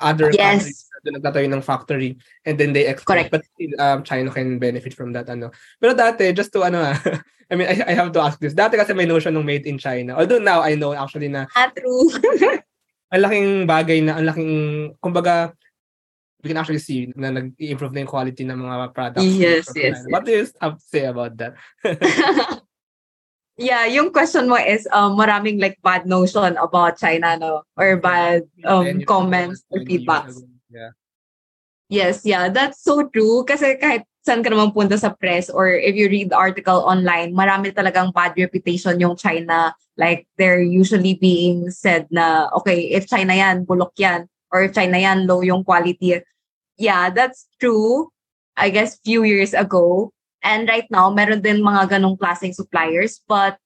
other 0.00 0.32
Yes. 0.32 0.64
countries 0.64 0.80
na 0.88 0.96
doon 1.00 1.14
nagtatayo 1.20 1.46
ng 1.52 1.64
factory 1.64 2.16
and 2.48 2.56
then 2.56 2.72
they 2.72 2.88
export. 2.88 3.28
Correct. 3.28 3.32
But 3.32 3.44
still, 3.44 3.72
um, 3.80 4.00
China 4.04 4.32
can 4.32 4.56
benefit 4.60 4.92
from 4.96 5.12
that. 5.12 5.28
ano. 5.28 5.52
Pero 5.80 5.92
dati, 5.92 6.32
just 6.32 6.52
to 6.56 6.64
ano 6.64 6.80
ah, 6.80 6.96
I 7.50 7.58
mean, 7.58 7.66
I, 7.68 7.76
I 7.82 7.94
have 7.98 8.12
to 8.14 8.22
ask 8.24 8.38
this. 8.40 8.54
Dati 8.56 8.78
kasi 8.80 8.94
may 8.96 9.04
notion 9.08 9.36
ng 9.36 9.44
made 9.44 9.66
in 9.68 9.76
China. 9.76 10.16
Although 10.16 10.40
now 10.40 10.60
I 10.64 10.76
know 10.80 10.96
actually 10.96 11.28
na 11.28 11.44
Ah, 11.52 11.68
true. 11.72 12.08
ang 13.12 13.20
laking 13.26 13.48
bagay 13.66 13.98
na, 14.06 14.16
ang 14.16 14.24
laking, 14.30 14.52
kumbaga, 15.02 15.50
we 16.42 16.48
can 16.48 16.56
actually 16.56 16.80
see 16.80 17.12
na 17.16 17.30
nag-improve 17.30 17.92
na 17.92 18.00
yung 18.04 18.12
quality 18.12 18.42
ng 18.44 18.56
mga 18.56 18.94
products. 18.94 19.24
Yes, 19.24 19.68
yes, 19.76 20.00
China. 20.00 20.10
What 20.12 20.24
do 20.24 20.32
you 20.32 20.48
have 20.60 20.76
to 20.76 20.84
say 20.88 21.04
about 21.04 21.36
that? 21.36 21.52
yeah, 23.60 23.84
yung 23.84 24.12
question 24.12 24.48
mo 24.48 24.56
is 24.56 24.88
um, 24.92 25.20
maraming 25.20 25.60
like 25.60 25.76
bad 25.84 26.08
notion 26.08 26.56
about 26.56 26.96
China, 26.96 27.36
no? 27.36 27.62
Or 27.76 28.00
bad 28.00 28.48
um, 28.64 28.84
10 28.84 28.84
years 28.84 29.02
ago, 29.04 29.12
comments 29.12 29.58
or 29.68 29.84
20 29.84 29.92
years 29.92 30.00
feedbacks. 30.00 30.36
Yeah. 30.72 30.90
Yes, 31.90 32.22
yeah, 32.24 32.48
that's 32.48 32.80
so 32.80 33.10
true. 33.10 33.44
Kasi 33.44 33.76
kahit 33.76 34.06
saan 34.22 34.44
ka 34.46 34.48
naman 34.52 34.72
punta 34.72 34.94
sa 34.94 35.10
press 35.16 35.50
or 35.50 35.68
if 35.74 35.96
you 35.96 36.06
read 36.06 36.30
the 36.30 36.38
article 36.38 36.86
online, 36.86 37.34
marami 37.34 37.74
talagang 37.74 38.14
bad 38.14 38.32
reputation 38.38 39.00
yung 39.00 39.18
China. 39.18 39.74
Like, 39.98 40.24
they're 40.38 40.62
usually 40.62 41.18
being 41.18 41.68
said 41.68 42.06
na, 42.08 42.48
okay, 42.62 42.94
if 42.94 43.10
China 43.10 43.34
yan, 43.34 43.66
bulok 43.66 43.92
yan. 43.98 44.30
Or 44.50 44.68
China 44.68 44.98
yan, 44.98 45.26
low 45.26 45.40
yung 45.40 45.64
quality. 45.64 46.20
Yeah, 46.76 47.10
that's 47.10 47.46
true. 47.60 48.10
I 48.56 48.70
guess 48.70 48.98
few 49.00 49.24
years 49.24 49.54
ago. 49.54 50.12
And 50.42 50.68
right 50.68 50.88
now, 50.90 51.10
meron 51.10 51.40
din 51.40 51.62
mga 51.62 51.96
ganong 51.96 52.18
klaseng 52.18 52.54
suppliers. 52.54 53.20
But 53.28 53.60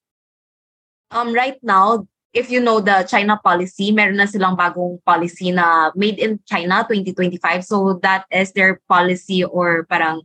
um, 1.11 1.33
right 1.33 1.57
now, 1.63 2.07
if 2.35 2.51
you 2.51 2.59
know 2.59 2.83
the 2.83 3.07
China 3.07 3.39
policy, 3.39 3.95
meron 3.95 4.19
na 4.19 4.27
silang 4.27 4.59
bagong 4.59 4.99
policy 5.07 5.55
na 5.55 5.89
made 5.95 6.19
in 6.19 6.37
China 6.43 6.83
2025. 6.83 7.63
So 7.63 7.99
that 8.03 8.27
is 8.29 8.51
their 8.51 8.83
policy 8.91 9.43
or 9.43 9.87
parang 9.87 10.21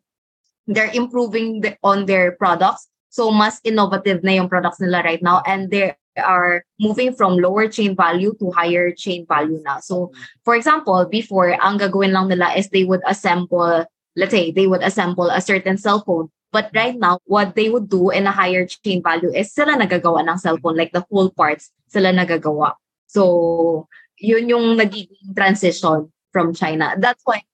they're 0.66 0.90
improving 0.90 1.62
the, 1.62 1.78
on 1.86 2.06
their 2.06 2.34
products. 2.34 2.90
So 3.10 3.30
mas 3.30 3.62
innovative 3.62 4.22
na 4.22 4.42
yung 4.42 4.50
products 4.50 4.82
nila 4.82 5.02
right 5.06 5.22
now 5.22 5.42
and 5.46 5.70
they 5.70 5.94
are 6.18 6.64
moving 6.78 7.14
from 7.14 7.38
lower 7.38 7.68
chain 7.68 7.94
value 7.94 8.34
to 8.38 8.50
higher 8.50 8.90
chain 8.92 9.26
value 9.28 9.60
na. 9.62 9.78
So 9.80 10.12
for 10.44 10.54
example, 10.54 11.06
before 11.06 11.54
ang 11.62 11.78
gagawin 11.78 12.12
lang 12.12 12.28
nila 12.28 12.54
is 12.56 12.68
they 12.70 12.84
would 12.84 13.02
assemble, 13.06 13.84
let's 14.16 14.32
say 14.32 14.50
they 14.50 14.66
would 14.66 14.82
assemble 14.82 15.30
a 15.30 15.40
certain 15.40 15.78
cell 15.78 16.02
phone. 16.02 16.28
But 16.52 16.70
right 16.74 16.98
now, 16.98 17.20
what 17.26 17.54
they 17.54 17.70
would 17.70 17.88
do 17.88 18.10
in 18.10 18.26
a 18.26 18.34
higher 18.34 18.66
chain 18.66 19.02
value 19.02 19.30
is 19.30 19.54
sila 19.54 19.78
nagagawa 19.78 20.26
ng 20.26 20.42
cellphone, 20.42 20.74
like 20.74 20.90
the 20.90 21.06
whole 21.06 21.30
parts, 21.30 21.70
sila 21.86 22.10
nagagawa. 22.10 22.74
So, 23.06 23.86
yun 24.18 24.50
yung 24.50 24.74
nagiging 24.74 25.30
transition 25.38 26.10
from 26.34 26.52
China. 26.54 26.98
That's 26.98 27.22
why, 27.22 27.46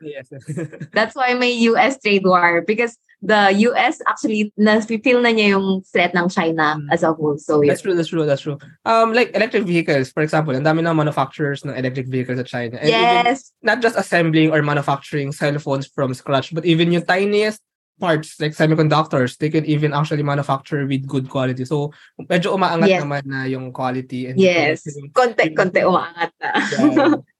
Yes. 0.00 0.26
that's 0.92 1.14
why 1.14 1.34
may 1.34 1.52
US 1.70 2.00
trade 2.00 2.24
war 2.24 2.62
because 2.66 2.98
the 3.22 3.70
US 3.70 4.02
actually 4.10 4.50
na-feel 4.58 5.22
na 5.22 5.30
niya 5.30 5.54
yung 5.54 5.86
threat 5.86 6.10
ng 6.12 6.26
China 6.28 6.74
Mm. 6.76 6.90
as 6.90 7.06
a 7.06 7.14
whole. 7.14 7.38
So, 7.38 7.62
yun. 7.62 7.70
that's 7.70 7.80
true, 7.86 7.94
that's 7.94 8.10
true, 8.10 8.26
that's 8.26 8.42
true. 8.42 8.58
Um, 8.84 9.14
like 9.14 9.30
electric 9.34 9.62
vehicles, 9.62 10.10
for 10.10 10.26
example, 10.26 10.50
ang 10.54 10.66
dami 10.66 10.82
ng 10.82 10.92
manufacturers 10.98 11.62
ng 11.62 11.72
electric 11.78 12.10
vehicles 12.10 12.42
sa 12.42 12.44
China. 12.44 12.82
And 12.82 12.90
even 12.90 13.22
Yes. 13.30 13.54
not 13.62 13.78
just 13.80 13.94
assembling 13.94 14.50
or 14.50 14.60
manufacturing 14.66 15.30
cell 15.30 15.54
phones 15.62 15.86
from 15.86 16.10
scratch, 16.18 16.50
but 16.50 16.66
even 16.66 16.90
yung 16.90 17.06
tiniest 17.06 17.62
parts 18.02 18.34
like 18.42 18.50
semiconductors, 18.58 19.38
they 19.38 19.46
can 19.46 19.62
even 19.70 19.94
actually 19.94 20.26
manufacture 20.26 20.82
with 20.90 21.06
good 21.06 21.30
quality. 21.30 21.62
So, 21.62 21.94
medyo 22.26 22.50
umaangat 22.58 22.90
Yes. 22.90 23.00
naman 23.06 23.22
na 23.30 23.46
yung 23.46 23.70
quality 23.70 24.26
and 24.26 24.34
Yes. 24.34 24.82
Konti-konti 25.14 25.86
umaangat 25.86 26.30
na. 26.42 26.50
Yeah. 26.58 27.14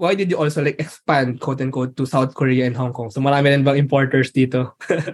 Why 0.00 0.16
did 0.16 0.32
you 0.32 0.40
also 0.40 0.64
like 0.64 0.80
expand 0.80 1.44
quote 1.44 1.60
unquote 1.60 1.92
to 2.00 2.08
South 2.08 2.32
Korea 2.32 2.64
and 2.64 2.72
Hong 2.72 2.96
Kong? 2.96 3.12
So 3.12 3.20
marami 3.20 3.52
rin 3.52 3.68
bang 3.68 3.76
importers 3.76 4.32
dito? 4.32 4.72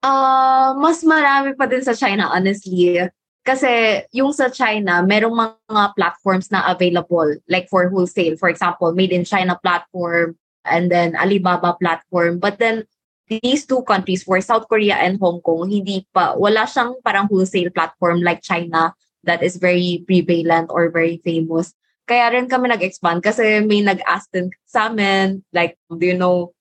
Ah, 0.00 0.72
mas 0.80 1.04
marami 1.04 1.52
pa 1.52 1.68
din 1.68 1.84
sa 1.84 1.92
China, 1.92 2.32
honestly. 2.32 3.04
Kasi 3.44 4.00
yung 4.16 4.32
sa 4.32 4.48
China, 4.48 5.04
merong 5.04 5.52
mga 5.68 5.92
platforms 5.92 6.48
na 6.48 6.64
available 6.72 7.28
like 7.52 7.68
for 7.68 7.92
wholesale. 7.92 8.32
For 8.40 8.48
example, 8.48 8.96
Made 8.96 9.12
in 9.12 9.28
China 9.28 9.60
platform 9.60 10.40
and 10.64 10.88
then 10.88 11.12
Alibaba 11.20 11.76
platform. 11.76 12.40
But 12.40 12.56
then 12.56 12.88
these 13.28 13.68
two 13.68 13.84
countries 13.84 14.24
for 14.24 14.40
South 14.40 14.72
Korea 14.72 14.96
and 14.96 15.20
Hong 15.20 15.44
Kong, 15.44 15.68
hindi 15.68 16.08
pa, 16.16 16.32
wala 16.32 16.64
siyang 16.64 16.96
parang 17.04 17.28
wholesale 17.28 17.68
platform 17.68 18.24
like 18.24 18.40
China 18.40 18.96
that 19.28 19.44
is 19.44 19.60
very 19.60 20.00
prevalent 20.08 20.72
or 20.72 20.88
very 20.88 21.20
famous. 21.20 21.76
Kaya 22.06 22.32
rin 22.34 22.50
kami 22.50 22.70
nag-expand 22.70 23.22
kasi 23.22 23.62
may 23.64 23.82
nag-ask 23.82 24.30
din 24.34 24.50
sa 24.66 24.90
amin, 24.90 25.42
like, 25.54 25.78
do 25.90 26.04
you 26.04 26.16
know, 26.18 26.52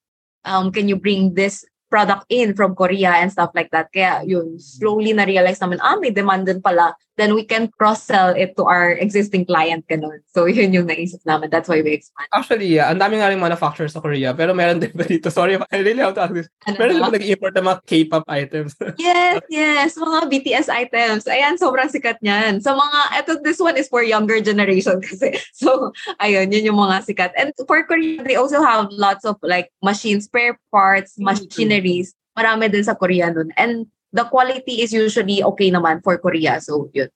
um, 0.46 0.72
can 0.72 0.88
you 0.90 0.98
bring 0.98 1.34
this 1.34 1.66
product 1.90 2.26
in 2.30 2.54
from 2.54 2.78
Korea 2.78 3.18
and 3.18 3.34
stuff 3.34 3.50
like 3.58 3.74
that. 3.74 3.90
Kaya 3.92 4.22
yun, 4.24 4.62
slowly 4.62 5.12
na-realize 5.12 5.60
namin, 5.60 5.82
ah, 5.82 5.98
may 5.98 6.14
demand 6.14 6.46
din 6.46 6.62
pala. 6.62 6.94
Then 7.20 7.36
we 7.36 7.44
can 7.44 7.68
cross-sell 7.76 8.32
it 8.32 8.56
to 8.56 8.64
our 8.64 8.96
existing 8.96 9.44
client, 9.44 9.84
ganun. 9.92 10.24
So 10.32 10.48
yun 10.48 10.72
yung 10.72 10.88
naisip 10.88 11.20
namin. 11.28 11.52
That's 11.52 11.68
why 11.68 11.84
we 11.84 12.00
expand. 12.00 12.32
Actually, 12.32 12.72
yeah, 12.80 12.88
ang 12.88 13.02
dami 13.04 13.20
nga 13.20 13.28
rin 13.28 13.44
manufacturers 13.44 13.92
sa 13.92 14.00
Korea, 14.00 14.32
pero 14.32 14.56
meron 14.56 14.80
din 14.80 14.96
ba 14.96 15.04
dito? 15.04 15.28
Sorry, 15.28 15.60
I 15.60 15.78
really 15.84 16.00
have 16.00 16.16
to 16.16 16.24
ask 16.24 16.32
this. 16.32 16.48
Ano 16.64 16.80
Meron 16.80 16.96
din 16.96 17.04
ba? 17.04 17.12
nag-import 17.12 17.54
ng 17.60 17.66
mga 17.68 17.80
K-pop 17.84 18.26
items? 18.30 18.72
Yes, 19.00 19.44
yes. 19.52 20.00
Mga 20.00 20.20
BTS 20.32 20.68
items. 20.72 21.28
Ayan, 21.28 21.60
sobrang 21.60 21.92
sikat 21.92 22.24
niyan. 22.24 22.64
Sa 22.64 22.72
mga, 22.72 23.00
eto, 23.20 23.32
this 23.44 23.60
one 23.60 23.76
is 23.76 23.92
for 23.92 24.00
younger 24.00 24.40
generation 24.40 25.02
kasi. 25.08 25.36
So, 25.52 25.92
ayun, 26.24 26.52
yun 26.56 26.72
yung 26.72 26.80
mga 26.80 27.04
sikat. 27.04 27.32
And 27.36 27.52
for 27.68 27.84
Korea, 27.84 28.24
they 28.24 28.40
also 28.40 28.64
have 28.64 28.88
lots 28.96 29.28
of 29.28 29.36
like 29.44 29.72
machine 29.84 30.22
spare 30.24 30.56
parts, 30.72 31.20
Mm, 31.20 31.26
machineries. 31.80 32.14
Marami 32.38 32.72
din 32.72 32.84
sa 32.84 32.96
Korea 32.96 33.32
nun. 33.32 33.52
And 33.58 33.88
the 34.12 34.24
quality 34.26 34.82
is 34.82 34.94
usually 34.94 35.44
okay 35.44 35.72
naman 35.72 36.04
for 36.04 36.18
Korea. 36.18 36.62
So, 36.62 36.90
yun. 36.94 37.10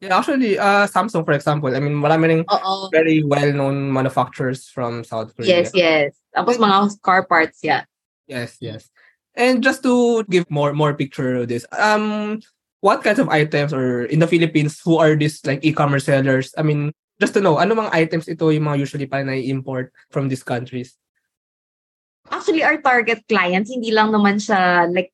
yeah, 0.00 0.16
actually, 0.18 0.58
uh, 0.58 0.86
Samsung, 0.86 1.24
for 1.24 1.32
example, 1.32 1.74
I 1.74 1.80
mean, 1.80 1.94
marami 1.94 2.26
rin 2.28 2.42
Oo. 2.48 2.88
very 2.90 3.22
well-known 3.22 3.92
manufacturers 3.92 4.68
from 4.68 5.04
South 5.04 5.36
Korea. 5.36 5.60
Yes, 5.60 5.70
yes. 5.74 6.16
Tapos 6.34 6.56
mga 6.56 6.96
car 7.02 7.26
parts, 7.26 7.60
yeah. 7.62 7.84
Yes, 8.26 8.56
yes. 8.60 8.88
And 9.36 9.62
just 9.62 9.82
to 9.84 10.24
give 10.26 10.48
more 10.50 10.72
more 10.72 10.94
picture 10.94 11.44
of 11.44 11.48
this, 11.48 11.66
um, 11.76 12.40
what 12.80 13.04
kinds 13.04 13.20
of 13.20 13.28
items 13.28 13.72
or 13.72 14.08
in 14.08 14.18
the 14.18 14.26
Philippines, 14.26 14.80
who 14.82 14.98
are 14.98 15.14
these 15.14 15.44
like 15.44 15.62
e-commerce 15.62 16.08
sellers? 16.08 16.54
I 16.56 16.62
mean, 16.62 16.92
just 17.20 17.34
to 17.34 17.40
know, 17.40 17.60
ano 17.60 17.76
mga 17.76 17.94
items 17.94 18.26
ito 18.26 18.50
yung 18.50 18.66
mga 18.66 18.80
usually 18.80 19.06
pa 19.06 19.22
na-import 19.22 19.92
from 20.10 20.32
these 20.32 20.42
countries? 20.42 20.96
Actually, 22.30 22.62
our 22.62 22.78
target 22.78 23.26
clients, 23.26 23.70
hindi 23.70 23.90
lang 23.90 24.14
naman 24.14 24.38
siya 24.38 24.86
like 24.90 25.10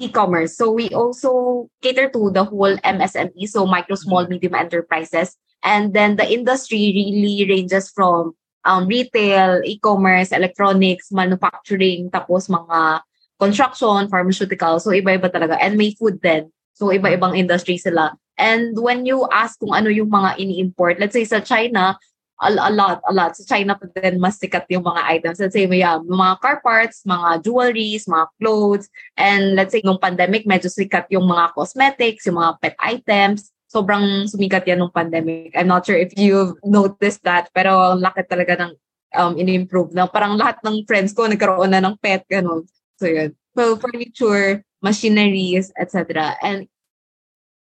e-commerce. 0.00 0.56
So 0.56 0.72
we 0.72 0.88
also 0.90 1.66
cater 1.82 2.08
to 2.10 2.30
the 2.30 2.44
whole 2.44 2.74
MSME, 2.80 3.46
so 3.46 3.66
micro, 3.66 3.94
small, 3.94 4.26
medium 4.26 4.54
enterprises. 4.54 5.36
And 5.62 5.92
then 5.92 6.16
the 6.16 6.24
industry 6.24 6.94
really 6.96 7.44
ranges 7.44 7.92
from 7.92 8.32
um, 8.64 8.88
retail, 8.88 9.60
e-commerce, 9.64 10.32
electronics, 10.32 11.12
manufacturing, 11.12 12.08
tapos 12.08 12.48
mga 12.48 13.04
construction, 13.36 14.08
pharmaceutical. 14.08 14.80
So 14.80 14.90
iba-iba 14.90 15.28
talaga. 15.28 15.60
And 15.60 15.76
may 15.76 15.92
food 15.92 16.20
din. 16.20 16.48
So 16.72 16.88
iba-ibang 16.88 17.36
industry 17.36 17.76
sila. 17.76 18.16
And 18.40 18.72
when 18.80 19.04
you 19.04 19.28
ask 19.28 19.60
kung 19.60 19.76
ano 19.76 19.92
yung 19.92 20.08
mga 20.08 20.40
ini-import, 20.40 20.96
let's 20.96 21.12
say 21.12 21.28
sa 21.28 21.44
China, 21.44 22.00
a, 22.40 22.48
a 22.48 22.72
lot, 22.72 22.98
a 23.04 23.12
lot. 23.12 23.36
Sa 23.36 23.44
China 23.44 23.76
pa 23.76 23.86
din 23.92 24.16
mas 24.16 24.40
sikat 24.40 24.64
yung 24.72 24.84
mga 24.84 25.02
items. 25.04 25.38
Let's 25.38 25.52
say, 25.52 25.68
may 25.68 25.84
um, 25.84 26.08
mga 26.08 26.40
car 26.40 26.58
parts, 26.64 27.04
mga 27.04 27.44
jewelries, 27.44 28.08
mga 28.08 28.26
clothes. 28.40 28.88
And 29.20 29.54
let's 29.54 29.76
say, 29.76 29.84
nung 29.84 30.00
pandemic, 30.00 30.48
medyo 30.48 30.72
sikat 30.72 31.12
yung 31.12 31.28
mga 31.28 31.52
cosmetics, 31.52 32.24
yung 32.24 32.40
mga 32.40 32.52
pet 32.64 32.76
items. 32.80 33.52
Sobrang 33.70 34.26
sumikat 34.26 34.66
yan 34.66 34.82
nung 34.82 34.90
pandemic. 34.90 35.54
I'm 35.54 35.70
not 35.70 35.86
sure 35.86 35.94
if 35.94 36.10
you've 36.18 36.58
noticed 36.66 37.22
that, 37.22 37.52
pero 37.54 37.94
laki 37.94 38.26
talaga 38.26 38.66
ng 38.66 38.72
um, 39.14 39.32
in-improve 39.38 39.94
na. 39.94 40.10
Parang 40.10 40.34
lahat 40.34 40.58
ng 40.64 40.82
friends 40.88 41.14
ko 41.14 41.28
nagkaroon 41.28 41.70
na 41.70 41.84
ng 41.84 41.94
pet, 42.02 42.26
ganun. 42.26 42.66
So, 42.98 43.06
yun. 43.06 43.36
So, 43.54 43.78
furniture, 43.78 44.64
machineries, 44.82 45.70
etc. 45.78 46.34
And 46.42 46.66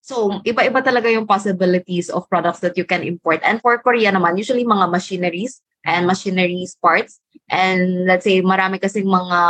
So, 0.00 0.40
iba-iba 0.42 0.80
talaga 0.80 1.12
yung 1.12 1.28
possibilities 1.28 2.09
of 2.09 2.26
products 2.26 2.64
that 2.64 2.75
you 2.75 2.88
can 2.88 3.04
import. 3.04 3.45
And 3.45 3.61
for 3.61 3.76
Korea 3.78 4.11
naman, 4.11 4.40
usually 4.40 4.64
mga 4.64 4.88
machineries 4.88 5.61
and 5.85 6.09
machineries 6.09 6.76
parts. 6.80 7.21
And 7.52 8.09
let's 8.09 8.25
say, 8.25 8.40
marami 8.40 8.80
kasing 8.80 9.07
mga 9.07 9.40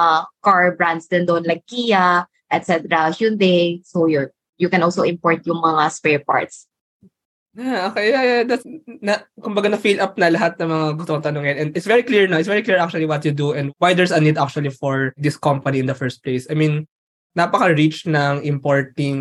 car 0.43 0.75
brands 0.75 1.07
din 1.07 1.25
doon 1.25 1.47
like 1.47 1.63
Kia, 1.71 2.27
etc. 2.51 3.15
Hyundai. 3.15 3.81
So, 3.87 4.11
yun. 4.11 4.29
You 4.61 4.69
can 4.69 4.83
also 4.83 5.07
import 5.07 5.47
yung 5.47 5.63
mga 5.63 5.83
spare 5.95 6.21
parts. 6.21 6.67
Yeah, 7.57 7.91
okay. 7.91 8.15
Yeah, 8.15 8.23
yeah. 8.23 8.43
That's, 8.47 8.63
na, 9.03 9.27
kumbaga 9.41 9.71
na-fill 9.71 9.99
up 9.99 10.15
na 10.19 10.31
lahat 10.31 10.55
ng 10.61 10.71
mga 10.71 10.87
gusto 10.99 11.11
kong 11.19 11.27
tanongin. 11.27 11.57
And 11.59 11.69
it's 11.75 11.87
very 11.87 12.03
clear 12.07 12.31
now. 12.31 12.39
It's 12.39 12.51
very 12.51 12.63
clear 12.63 12.79
actually 12.79 13.11
what 13.11 13.25
you 13.25 13.35
do 13.35 13.55
and 13.55 13.75
why 13.79 13.95
there's 13.95 14.15
a 14.15 14.21
need 14.21 14.39
actually 14.39 14.71
for 14.71 15.15
this 15.19 15.35
company 15.35 15.83
in 15.83 15.91
the 15.91 15.99
first 15.99 16.23
place. 16.23 16.47
I 16.47 16.55
mean, 16.55 16.87
napaka-rich 17.37 18.11
ng 18.11 18.43
importing 18.43 19.19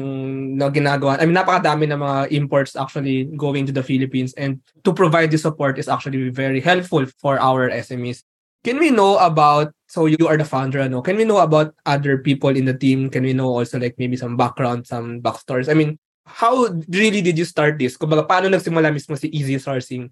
na 0.57 0.69
ginagawa. 0.73 1.21
I 1.21 1.29
mean, 1.29 1.37
napakadami 1.37 1.85
ng 1.93 2.01
mga 2.01 2.19
imports 2.33 2.75
actually 2.75 3.29
going 3.37 3.69
to 3.69 3.73
the 3.73 3.85
Philippines 3.85 4.33
and 4.33 4.57
to 4.83 4.93
provide 4.93 5.29
the 5.29 5.37
support 5.37 5.77
is 5.77 5.87
actually 5.87 6.29
very 6.33 6.59
helpful 6.59 7.05
for 7.21 7.37
our 7.37 7.69
SMEs. 7.69 8.25
Can 8.65 8.81
we 8.81 8.89
know 8.91 9.15
about, 9.21 9.71
so 9.87 10.05
you 10.09 10.27
are 10.27 10.35
the 10.35 10.43
founder, 10.43 10.83
no? 10.89 11.01
Can 11.01 11.15
we 11.15 11.23
know 11.23 11.39
about 11.39 11.75
other 11.85 12.17
people 12.17 12.49
in 12.49 12.65
the 12.65 12.73
team? 12.73 13.09
Can 13.09 13.23
we 13.23 13.31
know 13.31 13.47
also 13.47 13.79
like 13.79 13.95
maybe 13.97 14.17
some 14.17 14.35
background, 14.35 14.87
some 14.87 15.21
backstories? 15.21 15.69
I 15.69 15.77
mean, 15.77 15.97
how 16.25 16.67
really 16.89 17.21
did 17.21 17.37
you 17.37 17.45
start 17.45 17.79
this? 17.79 17.95
Kumbaga, 17.95 18.27
paano 18.27 18.49
nagsimula 18.49 18.91
mismo 18.91 19.17
si 19.17 19.29
Easy 19.29 19.55
Sourcing? 19.55 20.11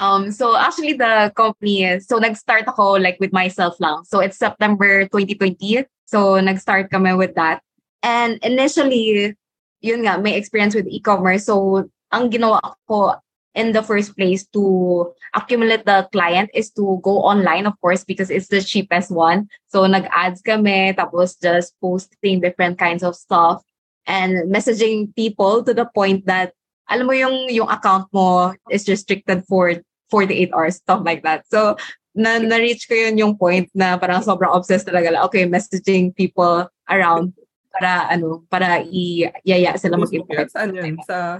Um, 0.00 0.32
so 0.32 0.56
actually 0.56 0.94
the 0.94 1.30
company 1.36 1.84
is, 1.84 2.08
so 2.08 2.18
nag-start 2.18 2.64
ako 2.66 2.96
like 2.96 3.20
with 3.20 3.32
myself 3.32 3.76
lang. 3.80 4.04
So 4.04 4.20
it's 4.20 4.38
September 4.38 5.04
2020. 5.04 5.84
So, 6.10 6.42
nag-start 6.42 6.90
kami 6.90 7.14
with 7.14 7.38
that. 7.38 7.62
And 8.02 8.42
initially, 8.42 9.38
yun 9.78 10.02
nga, 10.02 10.18
may 10.18 10.34
experience 10.34 10.74
with 10.74 10.90
e-commerce. 10.90 11.46
So, 11.46 11.86
ang 12.10 12.34
ginawa 12.34 12.58
ko 12.90 13.14
in 13.54 13.70
the 13.70 13.82
first 13.82 14.18
place 14.18 14.42
to 14.50 15.06
accumulate 15.34 15.86
the 15.86 16.10
client 16.10 16.50
is 16.50 16.70
to 16.74 16.98
go 17.06 17.22
online, 17.22 17.66
of 17.66 17.78
course, 17.78 18.02
because 18.02 18.30
it's 18.30 18.50
the 18.50 18.58
cheapest 18.58 19.14
one. 19.14 19.46
So, 19.70 19.86
nag-ads 19.86 20.42
kami, 20.42 20.98
tapos 20.98 21.38
just 21.38 21.78
posting 21.78 22.42
different 22.42 22.78
kinds 22.78 23.06
of 23.06 23.14
stuff 23.14 23.62
and 24.06 24.50
messaging 24.50 25.14
people 25.14 25.62
to 25.62 25.70
the 25.70 25.86
point 25.94 26.26
that 26.26 26.58
alam 26.90 27.06
mo 27.06 27.14
yung 27.14 27.46
yung 27.46 27.70
account 27.70 28.10
mo 28.10 28.50
is 28.66 28.90
restricted 28.90 29.46
for 29.46 29.78
48 30.10 30.50
hours, 30.50 30.82
stuff 30.82 31.06
like 31.06 31.22
that. 31.22 31.46
So, 31.46 31.78
na 32.10 32.42
na-reach 32.42 32.90
ko 32.90 32.94
yun 32.94 33.18
yung 33.18 33.34
point 33.38 33.70
na 33.70 33.94
parang 33.94 34.22
sobrang 34.22 34.50
obsessed 34.50 34.86
talaga. 34.86 35.14
Okay, 35.30 35.46
messaging 35.46 36.10
people 36.14 36.66
around 36.90 37.30
para 37.70 38.10
ano, 38.10 38.42
para 38.50 38.82
i-yaya 38.82 39.78
sila 39.78 39.94
mag-import. 39.94 40.50
Saan 40.50 40.74
yun? 40.74 40.98
Sa, 41.06 41.38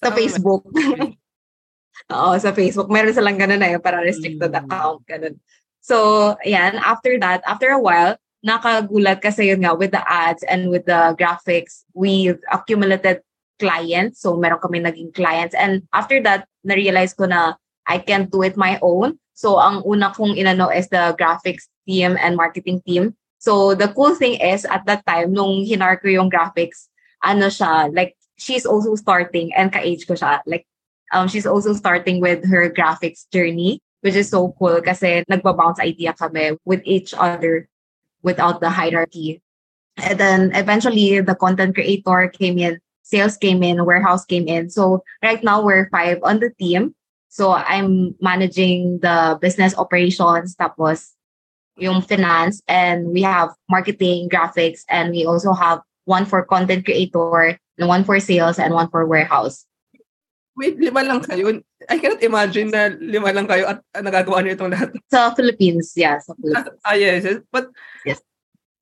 sa, 0.00 0.08
sa 0.08 0.16
Facebook. 0.16 0.64
Oo, 2.16 2.32
sa 2.40 2.50
Facebook. 2.56 2.88
Meron 2.88 3.12
silang 3.12 3.36
ganun 3.36 3.60
na 3.60 3.76
yun, 3.76 3.82
para 3.84 4.00
restricted 4.00 4.50
mm. 4.50 4.60
account, 4.64 5.04
ganun. 5.04 5.36
So, 5.84 6.36
ayan, 6.44 6.80
after 6.80 7.20
that, 7.20 7.44
after 7.44 7.72
a 7.72 7.80
while, 7.80 8.16
nakagulat 8.40 9.20
kasi 9.20 9.52
yun 9.52 9.64
nga, 9.64 9.76
with 9.76 9.92
the 9.92 10.00
ads 10.08 10.40
and 10.48 10.72
with 10.72 10.88
the 10.88 11.12
graphics, 11.20 11.84
we've 11.92 12.40
accumulated 12.48 13.20
clients. 13.60 14.24
So, 14.24 14.36
meron 14.40 14.64
kami 14.64 14.80
naging 14.80 15.12
clients. 15.12 15.52
And 15.52 15.84
after 15.92 16.24
that, 16.24 16.48
na-realize 16.64 17.12
ko 17.12 17.28
na 17.28 17.60
I 17.84 18.00
can't 18.00 18.32
do 18.32 18.42
it 18.42 18.56
my 18.56 18.80
own. 18.80 19.20
So, 19.40 19.56
ang 19.56 19.80
una 19.88 20.12
kong 20.12 20.36
inano 20.36 20.68
is 20.68 20.92
the 20.92 21.16
graphics 21.16 21.64
team 21.88 22.20
and 22.20 22.36
marketing 22.36 22.84
team. 22.84 23.16
So, 23.40 23.72
the 23.72 23.88
cool 23.88 24.12
thing 24.12 24.36
is, 24.36 24.68
at 24.68 24.84
that 24.84 25.00
time, 25.08 25.32
nung 25.32 25.64
hinar 25.64 25.96
ko 25.96 26.12
yung 26.12 26.28
graphics, 26.28 26.92
ano 27.24 27.48
siya, 27.48 27.88
like, 27.96 28.20
she's 28.36 28.68
also 28.68 28.92
starting, 29.00 29.48
and 29.56 29.72
ka-age 29.72 30.04
ko 30.04 30.12
siya, 30.12 30.44
like, 30.44 30.68
um, 31.16 31.24
she's 31.24 31.48
also 31.48 31.72
starting 31.72 32.20
with 32.20 32.44
her 32.44 32.68
graphics 32.68 33.24
journey, 33.32 33.80
which 34.04 34.12
is 34.12 34.28
so 34.28 34.52
cool 34.60 34.76
kasi 34.84 35.24
nagba-bounce 35.32 35.80
idea 35.80 36.12
kami 36.12 36.60
with 36.68 36.84
each 36.84 37.16
other 37.16 37.64
without 38.20 38.60
the 38.60 38.68
hierarchy. 38.68 39.40
And 39.96 40.20
then, 40.20 40.52
eventually, 40.52 41.24
the 41.24 41.32
content 41.34 41.80
creator 41.80 42.28
came 42.28 42.60
in, 42.60 42.76
sales 43.08 43.40
came 43.40 43.64
in, 43.64 43.88
warehouse 43.88 44.28
came 44.28 44.52
in. 44.52 44.68
So, 44.68 45.00
right 45.24 45.40
now, 45.40 45.64
we're 45.64 45.88
five 45.88 46.20
on 46.28 46.44
the 46.44 46.52
team. 46.60 46.92
So 47.30 47.54
I'm 47.54 48.18
managing 48.18 48.98
the 49.06 49.38
business 49.38 49.70
operations, 49.78 50.58
tapos 50.58 51.14
yung 51.78 52.02
finance, 52.02 52.58
and 52.66 53.14
we 53.14 53.22
have 53.22 53.54
marketing, 53.70 54.28
graphics, 54.28 54.82
and 54.90 55.14
we 55.14 55.24
also 55.24 55.54
have 55.54 55.78
one 56.10 56.26
for 56.26 56.42
content 56.42 56.84
creator, 56.84 57.54
and 57.78 57.86
one 57.86 58.02
for 58.02 58.18
sales, 58.18 58.58
and 58.58 58.74
one 58.74 58.90
for 58.90 59.06
warehouse. 59.06 59.62
Wait, 60.58 60.74
lima 60.82 61.06
lang 61.06 61.22
kayo? 61.22 61.62
I 61.86 62.02
cannot 62.02 62.20
imagine 62.20 62.74
na 62.74 62.90
lima 62.98 63.30
lang 63.30 63.46
kayo 63.46 63.78
at 63.78 63.78
nagagawa 63.94 64.42
niyo 64.42 64.58
itong 64.58 64.74
lahat. 64.74 64.90
Sa 65.06 65.30
Philippines, 65.32 65.94
yeah. 65.94 66.18
Sa 66.18 66.34
Philippines. 66.34 66.82
Ah, 66.82 66.98
yes, 66.98 67.22
yes. 67.22 67.38
But, 67.54 67.70
yes. 68.02 68.18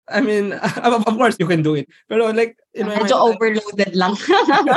I 0.08 0.24
mean, 0.24 0.56
of 0.82 1.04
course 1.04 1.37
you 1.37 1.44
can 1.44 1.61
do 1.61 1.76
it. 1.76 1.87
Pero 2.08 2.32
like, 2.32 2.56
in 2.72 2.88
my 2.88 2.96
Medyo 2.96 3.12
mind, 3.12 3.37
overloaded 3.37 3.92
lang. 3.92 4.16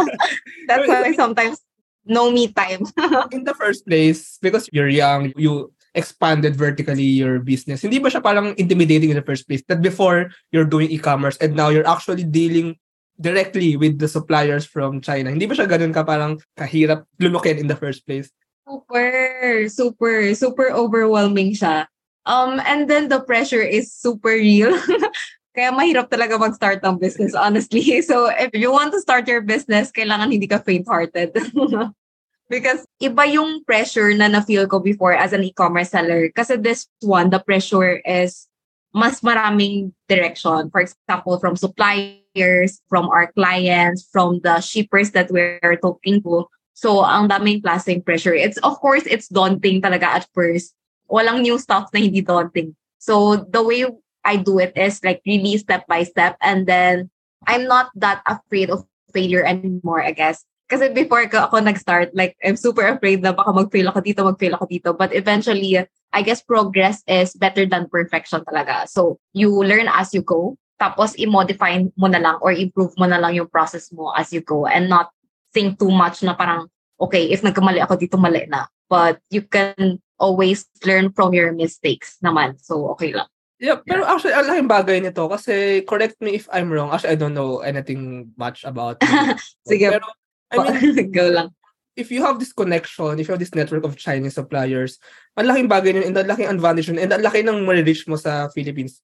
That's 0.68 0.86
why 0.92 1.16
sometimes 1.16 1.64
no 2.06 2.32
me 2.32 2.50
time. 2.52 2.86
in 3.32 3.44
the 3.44 3.54
first 3.54 3.86
place, 3.86 4.38
because 4.42 4.70
you're 4.72 4.90
young, 4.90 5.34
you 5.36 5.74
expanded 5.94 6.56
vertically 6.56 7.04
your 7.04 7.40
business. 7.40 7.82
Hindi 7.84 8.00
ba 8.00 8.10
siya 8.10 8.24
parang 8.24 8.56
intimidating 8.56 9.12
in 9.12 9.20
the 9.20 9.28
first 9.28 9.48
place? 9.48 9.64
That 9.68 9.82
before 9.82 10.32
you're 10.52 10.68
doing 10.68 10.92
e-commerce 10.92 11.38
and 11.38 11.56
now 11.56 11.70
you're 11.70 11.88
actually 11.88 12.24
dealing 12.24 12.80
directly 13.20 13.78
with 13.78 14.00
the 14.00 14.08
suppliers 14.08 14.66
from 14.66 15.02
China. 15.02 15.30
Hindi 15.30 15.46
ba 15.46 15.56
siya 15.56 15.68
ganun 15.70 15.94
ka 15.94 16.04
parang 16.04 16.40
kahirap 16.58 17.06
lulukin 17.20 17.60
in 17.60 17.68
the 17.68 17.78
first 17.78 18.08
place? 18.08 18.32
Super, 18.66 19.68
super, 19.68 20.34
super 20.34 20.72
overwhelming 20.72 21.54
siya. 21.54 21.86
Um, 22.26 22.62
and 22.66 22.88
then 22.88 23.10
the 23.10 23.20
pressure 23.22 23.62
is 23.62 23.92
super 23.92 24.38
real. 24.38 24.78
Kaya 25.52 25.76
mahirap 25.76 26.08
talaga 26.08 26.40
mag-start 26.40 26.80
ng 26.80 26.96
business, 26.96 27.36
honestly. 27.36 27.84
So, 28.08 28.32
if 28.32 28.56
you 28.56 28.72
want 28.72 28.96
to 28.96 29.04
start 29.04 29.28
your 29.28 29.44
business, 29.44 29.92
kailangan 29.92 30.32
hindi 30.32 30.48
ka 30.48 30.64
faint-hearted. 30.64 31.36
Because 32.52 32.84
iba 33.00 33.24
yung 33.32 33.64
pressure 33.64 34.12
na 34.12 34.28
na-feel 34.28 34.68
ko 34.68 34.84
before 34.84 35.16
as 35.16 35.32
an 35.32 35.44
e-commerce 35.44 35.96
seller. 35.96 36.28
Kasi 36.36 36.60
this 36.60 36.88
one, 37.00 37.32
the 37.32 37.40
pressure 37.40 38.04
is 38.04 38.48
mas 38.92 39.24
maraming 39.24 39.96
direction. 40.12 40.68
For 40.68 40.84
example, 40.84 41.40
from 41.40 41.56
suppliers, 41.56 42.84
from 42.92 43.08
our 43.08 43.32
clients, 43.32 44.04
from 44.12 44.44
the 44.44 44.60
shippers 44.60 45.16
that 45.16 45.32
we're 45.32 45.80
talking 45.80 46.20
to. 46.28 46.48
So, 46.76 47.04
ang 47.04 47.32
daming 47.32 47.64
klaseng 47.64 48.04
pressure. 48.04 48.36
It's, 48.36 48.60
of 48.68 48.80
course, 48.84 49.08
it's 49.08 49.32
daunting 49.32 49.80
talaga 49.80 50.20
at 50.20 50.28
first. 50.36 50.76
Walang 51.08 51.44
new 51.44 51.56
stuff 51.56 51.88
na 51.96 52.04
hindi 52.04 52.20
daunting. 52.20 52.76
So, 53.00 53.48
the 53.48 53.64
way 53.64 53.88
I 54.24 54.38
do 54.38 54.60
it 54.60 54.74
is 54.76 55.02
like 55.04 55.22
really 55.26 55.58
step 55.58 55.88
by 55.88 56.04
step. 56.04 56.38
And 56.42 56.68
then 56.68 57.10
I'm 57.48 57.66
not 57.66 57.90
that 57.96 58.22
afraid 58.26 58.70
of 58.70 58.86
failure 59.14 59.44
anymore, 59.44 60.02
I 60.02 60.12
guess. 60.12 60.46
Kasi 60.72 60.88
before 60.96 61.28
ko 61.28 61.52
ako 61.52 61.60
nag-start, 61.60 62.16
like, 62.16 62.40
I'm 62.40 62.56
super 62.56 62.88
afraid 62.88 63.20
na 63.20 63.36
baka 63.36 63.52
mag-fail 63.52 63.92
ako 63.92 64.00
dito, 64.00 64.24
mag-fail 64.24 64.56
ako 64.56 64.66
dito. 64.72 64.90
But 64.96 65.12
eventually, 65.12 65.76
I 66.16 66.22
guess 66.24 66.40
progress 66.40 67.04
is 67.12 67.36
better 67.36 67.68
than 67.68 67.92
perfection 67.92 68.48
talaga. 68.48 68.88
So, 68.88 69.20
you 69.36 69.52
learn 69.52 69.92
as 69.92 70.16
you 70.16 70.24
go. 70.24 70.56
Tapos, 70.80 71.12
i-modify 71.20 71.92
mo 72.00 72.08
na 72.08 72.24
lang 72.24 72.40
or 72.40 72.56
improve 72.56 72.96
mo 72.96 73.04
na 73.04 73.20
lang 73.20 73.36
yung 73.36 73.52
process 73.52 73.92
mo 73.92 74.16
as 74.16 74.32
you 74.32 74.40
go 74.40 74.64
and 74.64 74.88
not 74.88 75.12
think 75.52 75.76
too 75.76 75.92
much 75.92 76.24
na 76.24 76.40
parang, 76.40 76.72
okay, 77.04 77.28
if 77.28 77.44
nagkamali 77.44 77.84
ako 77.84 78.00
dito, 78.00 78.16
mali 78.16 78.48
na. 78.48 78.72
But 78.88 79.20
you 79.28 79.44
can 79.44 80.00
always 80.24 80.72
learn 80.88 81.12
from 81.12 81.36
your 81.36 81.52
mistakes 81.52 82.16
naman. 82.24 82.64
So, 82.64 82.96
okay 82.96 83.12
lang. 83.12 83.28
Yeah, 83.62 83.78
pero 83.86 84.02
actually, 84.10 84.34
ang 84.34 84.50
laking 84.50 84.72
bagay 84.74 84.98
nito 85.06 85.22
kasi 85.30 85.86
correct 85.86 86.18
me 86.18 86.34
if 86.34 86.50
I'm 86.50 86.74
wrong. 86.74 86.90
Actually, 86.90 87.14
I 87.14 87.20
don't 87.22 87.38
know 87.38 87.62
anything 87.62 88.34
much 88.34 88.66
about 88.66 88.98
Sige. 89.70 89.94
Pero, 89.94 90.02
I 90.50 90.58
mean, 90.58 91.14
go 91.14 91.30
lang. 91.30 91.54
if 91.94 92.10
you 92.10 92.26
have 92.26 92.42
this 92.42 92.58
connection, 92.58 93.22
if 93.22 93.30
you 93.30 93.34
have 93.38 93.44
this 93.44 93.54
network 93.54 93.86
of 93.86 93.94
Chinese 94.02 94.34
suppliers, 94.34 94.98
ang 95.38 95.46
laking 95.46 95.70
bagay 95.70 95.94
yun 95.94 96.10
and 96.10 96.18
ang 96.18 96.26
laking 96.26 96.50
advantage 96.50 96.90
yun 96.90 96.98
and 96.98 97.14
ang 97.14 97.22
laki 97.22 97.46
ng 97.46 97.62
ma-reach 97.62 98.10
mo 98.10 98.18
sa 98.18 98.50
Philippines. 98.50 98.98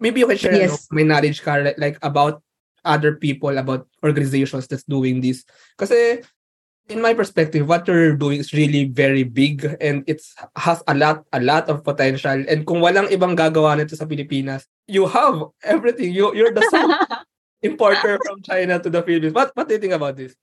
Maybe 0.00 0.24
you 0.24 0.28
can 0.32 0.40
share 0.40 0.56
Yes. 0.56 0.88
ano, 0.88 0.96
may 0.96 1.04
knowledge 1.04 1.44
ka 1.44 1.60
like 1.76 2.00
about 2.00 2.40
other 2.80 3.20
people, 3.20 3.52
about 3.52 3.84
organizations 4.00 4.64
that's 4.64 4.88
doing 4.88 5.20
this. 5.20 5.44
Kasi 5.76 6.24
in 6.90 7.00
my 7.00 7.14
perspective, 7.14 7.68
what 7.70 7.86
you're 7.86 8.18
doing 8.18 8.40
is 8.42 8.52
really 8.52 8.84
very 8.90 9.22
big 9.22 9.64
and 9.80 10.02
it's 10.10 10.34
has 10.58 10.82
a 10.90 10.94
lot, 10.94 11.24
a 11.32 11.40
lot 11.40 11.70
of 11.70 11.86
potential. 11.86 12.44
And 12.50 12.66
kung 12.66 12.82
walang 12.82 13.08
ibang 13.14 13.38
gagawa 13.38 13.78
nito 13.78 13.94
sa 13.94 14.04
Pilipinas, 14.04 14.66
you 14.90 15.06
have 15.06 15.54
everything. 15.62 16.10
You, 16.10 16.34
you're 16.34 16.50
the 16.50 16.66
sole 16.66 16.90
importer 17.62 18.18
from 18.26 18.42
China 18.42 18.82
to 18.82 18.90
the 18.90 19.02
Philippines. 19.06 19.32
What, 19.32 19.54
what 19.54 19.70
do 19.70 19.78
you 19.78 19.80
think 19.80 19.94
about 19.94 20.18
this? 20.18 20.34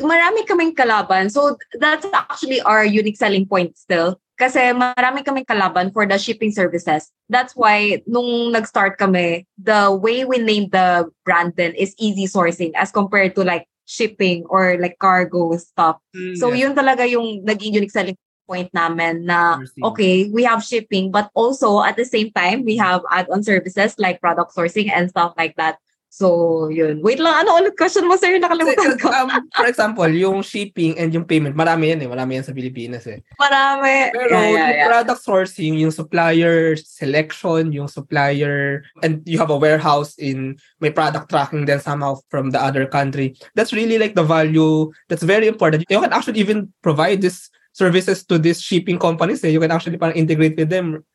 marami 0.00 0.48
kaming 0.48 0.74
kalaban. 0.74 1.30
So 1.30 1.56
that's 1.78 2.06
actually 2.12 2.60
our 2.64 2.84
unique 2.84 3.16
selling 3.16 3.46
point 3.46 3.76
still. 3.76 4.18
Kasi 4.40 4.72
marami 4.72 5.20
kaming 5.20 5.44
kalaban 5.44 5.92
for 5.92 6.08
the 6.08 6.16
shipping 6.16 6.48
services. 6.48 7.12
That's 7.28 7.52
why 7.52 8.00
nung 8.08 8.56
nag-start 8.56 8.96
kami, 8.96 9.44
the 9.60 9.92
way 9.92 10.24
we 10.24 10.40
named 10.40 10.72
the 10.72 11.12
brand 11.28 11.60
then 11.60 11.76
is 11.76 11.92
easy 12.00 12.24
sourcing 12.24 12.72
as 12.72 12.88
compared 12.88 13.36
to 13.36 13.44
like 13.44 13.68
shipping 13.90 14.46
or 14.46 14.78
like 14.78 14.94
cargo 15.02 15.58
stuff. 15.58 15.98
So 16.38 16.54
yun 16.54 16.78
talaga 16.78 17.02
yung 17.10 17.42
naging 17.42 17.74
unique 17.74 17.90
selling 17.90 18.14
point 18.46 18.70
namin 18.70 19.26
na 19.26 19.58
okay, 19.82 20.30
we 20.30 20.46
have 20.46 20.62
shipping 20.62 21.10
but 21.10 21.30
also 21.34 21.82
at 21.82 21.98
the 21.98 22.06
same 22.06 22.30
time 22.30 22.62
we 22.62 22.78
have 22.78 23.02
add-on 23.10 23.42
services 23.42 23.98
like 23.98 24.22
product 24.22 24.54
sourcing 24.54 24.86
and 24.90 25.10
stuff 25.10 25.34
like 25.34 25.58
that. 25.58 25.82
So 26.10 26.66
yun. 26.66 26.98
Wait 27.06 27.22
lang, 27.22 27.46
ano 27.46 27.62
ulit 27.62 27.78
question 27.78 28.02
mo 28.10 28.18
sir? 28.18 28.34
Nakalimutan 28.34 28.98
ko. 28.98 29.14
um, 29.14 29.30
for 29.54 29.66
example, 29.72 30.10
yung 30.10 30.42
shipping 30.42 30.98
and 30.98 31.14
yung 31.14 31.22
payment, 31.22 31.54
marami 31.54 31.94
yan 31.94 32.02
eh. 32.02 32.10
Marami 32.10 32.34
yan 32.34 32.42
sa 32.42 32.50
Pilipinas 32.50 33.06
eh. 33.06 33.22
Marami. 33.38 34.10
Pero 34.10 34.34
Yeah, 34.34 34.50
yeah, 34.50 34.50
yung 34.50 34.74
yeah. 34.74 34.88
product 34.90 35.22
sourcing, 35.22 35.78
yung 35.78 35.94
supplier 35.94 36.74
selection, 36.74 37.70
yung 37.70 37.86
supplier, 37.86 38.82
and 39.06 39.22
you 39.22 39.38
have 39.38 39.54
a 39.54 39.56
warehouse 39.56 40.18
in, 40.18 40.58
may 40.82 40.90
product 40.90 41.30
tracking 41.30 41.62
then 41.62 41.78
somehow 41.78 42.18
from 42.26 42.50
the 42.50 42.58
other 42.58 42.90
country. 42.90 43.38
That's 43.54 43.70
really 43.70 43.96
like 43.96 44.18
the 44.18 44.26
value 44.26 44.90
that's 45.06 45.22
very 45.22 45.46
important. 45.46 45.86
You 45.86 46.02
can 46.02 46.10
actually 46.10 46.42
even 46.42 46.74
provide 46.82 47.22
this 47.22 47.54
services 47.70 48.26
to 48.26 48.34
these 48.34 48.58
shipping 48.58 48.98
companies 48.98 49.46
eh. 49.46 49.54
You 49.54 49.62
can 49.62 49.70
actually 49.70 49.94
parang 49.96 50.18
integrate 50.18 50.58
with 50.58 50.74
them. 50.74 51.06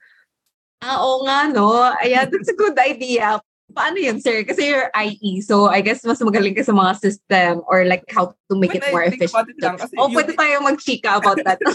Ah, 0.80 1.04
oo 1.04 1.28
nga, 1.28 1.52
no? 1.52 1.76
Ayan, 2.00 2.32
that's 2.32 2.48
a 2.48 2.56
good 2.56 2.80
idea. 2.80 3.44
Paano 3.74 3.98
yun, 3.98 4.22
sir? 4.22 4.46
Kasi 4.46 4.70
you're 4.70 4.94
IE, 4.94 5.42
so 5.42 5.66
I 5.66 5.82
guess 5.82 6.06
mas 6.06 6.22
magaling 6.22 6.54
ka 6.54 6.62
sa 6.62 6.70
mga 6.72 7.02
system 7.02 7.66
or 7.66 7.82
like 7.90 8.06
how 8.14 8.38
to 8.48 8.54
make 8.54 8.72
When 8.72 8.86
it 8.86 8.88
I 8.88 8.92
more 8.94 9.04
efficient. 9.10 9.50
it 9.50 9.58
lang, 9.58 9.76
kasi 9.82 9.98
Oh, 9.98 10.06
you- 10.06 10.16
pwede 10.16 10.38
tayo 10.38 10.62
mag-chika 10.62 11.18
about 11.18 11.42
that. 11.44 11.58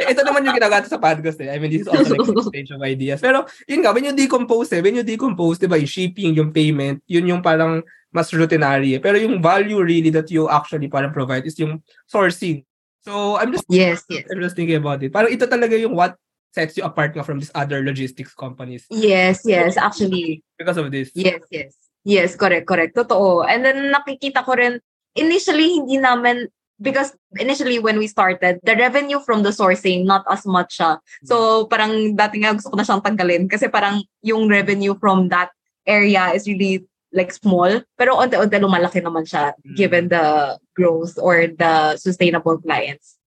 Eh, 0.00 0.10
ito 0.16 0.24
naman 0.26 0.42
yung 0.48 0.56
ginagawa 0.56 0.82
sa 0.82 0.98
podcast 0.98 1.38
eh. 1.44 1.52
I 1.52 1.60
mean, 1.60 1.70
this 1.70 1.84
is 1.86 1.90
also 1.92 2.16
like 2.16 2.26
an 2.26 2.34
exchange 2.42 2.70
of 2.74 2.80
ideas. 2.82 3.20
Pero, 3.22 3.44
yun 3.68 3.84
nga, 3.84 3.92
when 3.94 4.02
you 4.02 4.16
decompose 4.16 4.72
eh, 4.74 4.80
when 4.82 4.96
you 4.98 5.04
decompose, 5.06 5.60
di 5.62 5.68
ba, 5.70 5.78
yung 5.78 5.86
shipping, 5.86 6.34
yung 6.34 6.50
payment, 6.50 7.04
yun 7.06 7.28
yung 7.28 7.42
parang 7.44 7.84
mas 8.10 8.32
routinary 8.34 8.98
eh. 8.98 9.00
Pero 9.04 9.14
yung 9.20 9.38
value 9.38 9.78
really 9.78 10.10
that 10.10 10.26
you 10.32 10.48
actually 10.50 10.88
parang 10.90 11.14
provide 11.14 11.46
is 11.46 11.54
yung 11.60 11.78
sourcing. 12.10 12.64
So, 13.06 13.36
I'm 13.38 13.52
just, 13.54 13.68
yes, 13.70 14.02
yes. 14.10 14.26
I'm 14.32 14.42
just 14.42 14.56
thinking 14.58 14.80
about 14.80 15.04
it. 15.04 15.12
Parang 15.14 15.30
ito 15.30 15.46
talaga 15.46 15.78
yung 15.78 15.94
what 15.94 16.18
sets 16.50 16.76
you 16.76 16.82
apart 16.84 17.14
from 17.24 17.38
these 17.38 17.52
other 17.54 17.82
logistics 17.82 18.34
companies 18.34 18.86
Yes, 18.90 19.42
yes, 19.46 19.76
actually. 19.76 20.42
because 20.58 20.76
of 20.76 20.90
this. 20.90 21.10
Yes, 21.14 21.40
yes. 21.50 21.70
Yes, 22.02 22.32
correct, 22.34 22.64
correct. 22.66 22.96
Totoo. 22.96 23.44
And 23.44 23.60
then 23.64 23.92
nakikita 23.92 24.40
ko 24.44 24.56
rin, 24.56 24.80
initially, 25.14 25.84
hindi 25.84 26.00
namin, 26.00 26.48
because 26.80 27.12
initially 27.36 27.76
when 27.78 28.00
we 28.00 28.08
started, 28.08 28.56
the 28.64 28.72
revenue 28.72 29.20
from 29.20 29.44
the 29.44 29.52
sourcing, 29.52 30.08
not 30.08 30.24
as 30.32 30.48
much 30.48 30.80
siya. 30.80 30.96
So 31.28 31.68
parang 31.68 32.16
dati 32.16 32.40
nga 32.40 32.56
gusto 32.56 32.72
ko 32.72 32.76
na 32.80 32.88
siyang 32.88 33.04
tanggalin 33.04 33.52
kasi 33.52 33.68
parang 33.68 34.00
yung 34.24 34.48
revenue 34.48 34.96
from 34.96 35.28
that 35.28 35.52
area 35.84 36.32
is 36.32 36.48
really 36.48 36.88
like 37.12 37.36
small. 37.36 37.68
Pero 38.00 38.16
unti-unti 38.16 38.56
lumalaki 38.56 39.04
naman 39.04 39.28
siya 39.28 39.52
Mm. 39.60 39.76
given 39.76 40.04
the 40.08 40.56
growth 40.72 41.20
or 41.20 41.52
the 41.52 42.00
sustainable 42.00 42.56
clients. 42.56 43.19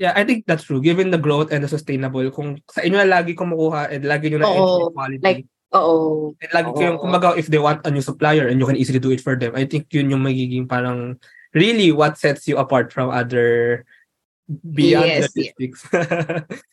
Yeah, 0.00 0.16
I 0.16 0.24
think 0.24 0.48
that's 0.48 0.64
true. 0.64 0.80
Given 0.80 1.12
the 1.12 1.20
growth 1.20 1.52
and 1.52 1.60
the 1.60 1.68
sustainable, 1.68 2.24
kung 2.32 2.56
sa 2.72 2.80
inyo 2.80 3.04
na 3.04 3.20
lagi 3.20 3.36
kumukuha 3.36 3.92
and 3.92 4.08
lagi 4.08 4.32
nyo 4.32 4.40
na 4.40 4.48
Oo, 4.48 4.88
quality, 4.96 5.20
like, 5.20 5.44
Oo. 5.76 6.32
And 6.40 6.50
lagi 6.56 6.72
Oo. 6.72 7.04
kumbaga, 7.04 7.36
if 7.36 7.52
they 7.52 7.60
want 7.60 7.84
a 7.84 7.92
new 7.92 8.00
supplier 8.00 8.48
and 8.48 8.56
you 8.56 8.64
can 8.64 8.80
easily 8.80 8.98
do 8.98 9.12
it 9.12 9.20
for 9.20 9.36
them, 9.36 9.52
I 9.52 9.68
think 9.68 9.92
yun 9.92 10.08
yung 10.08 10.24
magiging 10.24 10.64
parang 10.64 11.20
really 11.52 11.92
what 11.92 12.16
sets 12.16 12.48
you 12.48 12.56
apart 12.56 12.96
from 12.96 13.12
other 13.12 13.84
beyond 14.48 15.20
Yes, 15.20 15.28
logistics. 15.28 15.84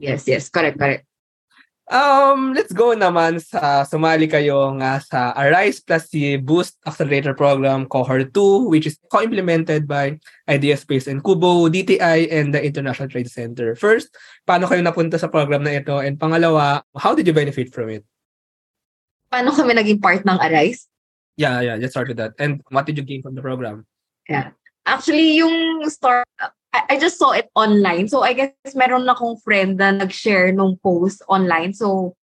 Yes, 0.00 0.24
yes. 0.24 0.48
Correct, 0.48 0.80
correct. 0.80 1.04
Um, 1.90 2.54
let's 2.54 2.72
go 2.72 2.94
naman 2.94 3.42
sa 3.42 3.82
sumali 3.84 4.30
kayo 4.30 4.72
nga 4.78 5.02
sa 5.02 5.34
Arise 5.36 5.82
plus 5.82 6.08
the 6.14 6.38
Boost 6.38 6.78
Accelerator 6.86 7.34
Program 7.34 7.84
Cohort 7.90 8.32
2 8.32 8.70
which 8.70 8.86
is 8.86 8.96
co-implemented 9.10 9.84
by 9.84 10.16
Ideaspace 10.46 11.10
and 11.10 11.20
Kubo, 11.20 11.68
DTI, 11.68 12.30
and 12.30 12.54
the 12.54 12.62
International 12.62 13.10
Trade 13.10 13.30
Center. 13.30 13.74
First, 13.74 14.14
paano 14.46 14.70
kayo 14.70 14.80
napunta 14.80 15.18
sa 15.18 15.28
program 15.28 15.66
na 15.66 15.78
ito? 15.78 15.98
And 15.98 16.18
pangalawa, 16.18 16.82
how 16.96 17.14
did 17.14 17.26
you 17.26 17.34
benefit 17.34 17.74
from 17.74 17.90
it? 17.90 18.06
Paano 19.30 19.54
kami 19.54 19.78
naging 19.78 20.02
part 20.02 20.26
ng 20.26 20.38
Arise? 20.42 20.90
Yeah, 21.38 21.62
yeah, 21.62 21.76
let's 21.78 21.94
start 21.94 22.10
with 22.10 22.18
that. 22.18 22.34
And 22.42 22.62
what 22.74 22.86
did 22.86 22.98
you 22.98 23.06
gain 23.06 23.22
from 23.22 23.38
the 23.38 23.42
program? 23.42 23.86
Actually, 24.86 25.38
yung 25.38 25.86
start, 25.86 26.26
I, 26.72 26.94
I 26.94 26.98
just 26.98 27.18
saw 27.18 27.32
it 27.32 27.50
online. 27.54 28.08
So, 28.08 28.22
I 28.22 28.32
guess 28.32 28.54
meron 28.74 29.08
akong 29.08 29.42
friend 29.42 29.76
na 29.76 29.90
nag-share 29.90 30.52
nung 30.52 30.78
post 30.82 31.22
online. 31.28 31.74
So, 31.74 32.14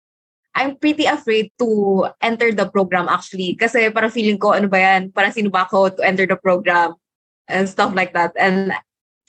I'm 0.58 0.76
pretty 0.76 1.06
afraid 1.06 1.54
to 1.62 2.10
enter 2.22 2.50
the 2.50 2.66
program 2.66 3.06
actually. 3.06 3.54
Kasi 3.54 3.94
parang 3.94 4.10
feeling 4.10 4.42
ko, 4.42 4.58
ano 4.58 4.66
ba 4.66 4.82
yan? 4.82 5.14
Parang 5.14 5.30
sino 5.30 5.54
ba 5.54 5.70
ako 5.70 6.00
to 6.00 6.02
enter 6.02 6.26
the 6.26 6.40
program? 6.40 6.98
And 7.48 7.70
stuff 7.70 7.94
like 7.94 8.12
that. 8.18 8.34
And 8.36 8.74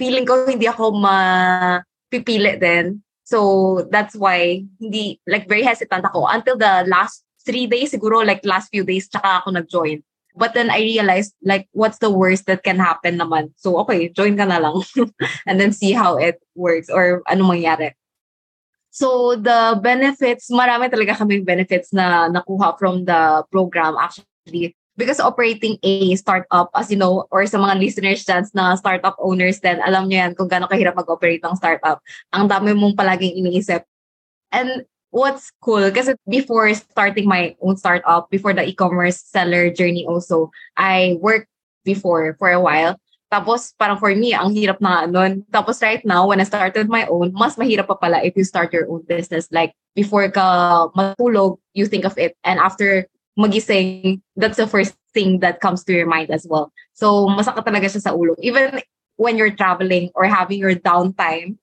feeling 0.00 0.24
ko, 0.24 0.48
hindi 0.48 0.66
ako 0.66 0.96
mapipili 0.96 2.56
din. 2.58 3.04
So, 3.28 3.84
that's 3.92 4.16
why, 4.16 4.64
hindi, 4.80 5.20
like, 5.28 5.44
very 5.46 5.60
hesitant 5.62 6.00
ako. 6.08 6.24
Until 6.32 6.56
the 6.56 6.88
last 6.88 7.28
three 7.44 7.68
days, 7.68 7.92
siguro, 7.92 8.24
like, 8.24 8.40
last 8.48 8.72
few 8.72 8.88
days, 8.88 9.04
tsaka 9.04 9.44
ako 9.44 9.52
nag-join. 9.52 10.00
But 10.38 10.54
then 10.54 10.70
I 10.70 10.78
realized, 10.78 11.34
like, 11.42 11.66
what's 11.74 11.98
the 11.98 12.14
worst 12.14 12.46
that 12.46 12.62
can 12.62 12.78
happen 12.78 13.18
naman? 13.18 13.50
So, 13.58 13.74
okay, 13.82 14.08
join 14.14 14.38
ka 14.38 14.46
na 14.46 14.62
lang. 14.62 14.86
and 15.50 15.58
then 15.58 15.74
see 15.74 15.90
how 15.90 16.14
it 16.14 16.38
works 16.54 16.86
or 16.86 17.26
ano 17.26 17.42
mangyari. 17.42 17.98
So, 18.94 19.34
the 19.34 19.74
benefits, 19.82 20.46
marami 20.46 20.86
talaga 20.86 21.18
kaming 21.18 21.42
benefits 21.42 21.90
na 21.90 22.30
nakuha 22.30 22.78
from 22.78 23.02
the 23.02 23.42
program 23.50 23.98
actually. 23.98 24.78
Because 24.98 25.22
operating 25.22 25.78
a 25.82 26.14
startup, 26.18 26.70
as 26.74 26.90
you 26.90 26.98
know, 26.98 27.26
or 27.30 27.46
sa 27.46 27.58
mga 27.58 27.78
listeners 27.78 28.26
dyan 28.26 28.46
na 28.50 28.74
startup 28.74 29.14
owners 29.22 29.62
din, 29.62 29.78
alam 29.82 30.10
nyo 30.10 30.26
yan 30.26 30.32
kung 30.34 30.50
gaano 30.50 30.66
kahirap 30.66 30.98
mag-operate 30.98 31.42
ng 31.42 31.54
startup. 31.54 32.02
Ang 32.34 32.50
dami 32.50 32.74
mong 32.74 32.98
palaging 32.98 33.38
iniisip. 33.38 33.86
And 34.50 34.86
what's 35.10 35.50
cool 35.64 35.88
kasi 35.90 36.14
before 36.28 36.68
starting 36.74 37.24
my 37.24 37.56
own 37.64 37.76
startup 37.76 38.28
before 38.30 38.52
the 38.52 38.64
e-commerce 38.66 39.20
seller 39.20 39.70
journey 39.72 40.04
also 40.04 40.50
I 40.76 41.16
worked 41.20 41.48
before 41.84 42.36
for 42.38 42.52
a 42.52 42.60
while. 42.60 43.00
Tapos 43.28 43.76
parang 43.76 44.00
for 44.00 44.12
me 44.12 44.32
ang 44.32 44.56
hirap 44.56 44.80
na 44.80 45.04
nun. 45.04 45.44
Tapos 45.52 45.80
right 45.84 46.00
now 46.04 46.28
when 46.28 46.40
I 46.40 46.48
started 46.48 46.88
my 46.88 47.04
own 47.08 47.32
mas 47.32 47.56
mahirap 47.56 47.88
pa 47.88 47.96
pala 47.96 48.24
if 48.24 48.36
you 48.36 48.44
start 48.44 48.72
your 48.72 48.88
own 48.88 49.04
business. 49.08 49.48
Like 49.52 49.72
before 49.96 50.28
ka 50.28 50.88
matulog 50.92 51.60
you 51.72 51.88
think 51.88 52.04
of 52.04 52.16
it. 52.16 52.36
And 52.44 52.60
after 52.60 53.08
magising 53.36 54.20
that's 54.36 54.56
the 54.56 54.68
first 54.68 54.96
thing 55.12 55.40
that 55.40 55.60
comes 55.60 55.84
to 55.88 55.92
your 55.92 56.08
mind 56.08 56.28
as 56.32 56.44
well. 56.48 56.72
So 56.92 57.28
masakit 57.28 57.64
talaga 57.64 57.88
siya 57.88 58.04
sa 58.04 58.12
ulo. 58.16 58.36
Even 58.44 58.80
when 59.16 59.36
you're 59.36 59.52
traveling 59.56 60.12
or 60.16 60.28
having 60.28 60.60
your 60.60 60.76
downtime 60.76 61.56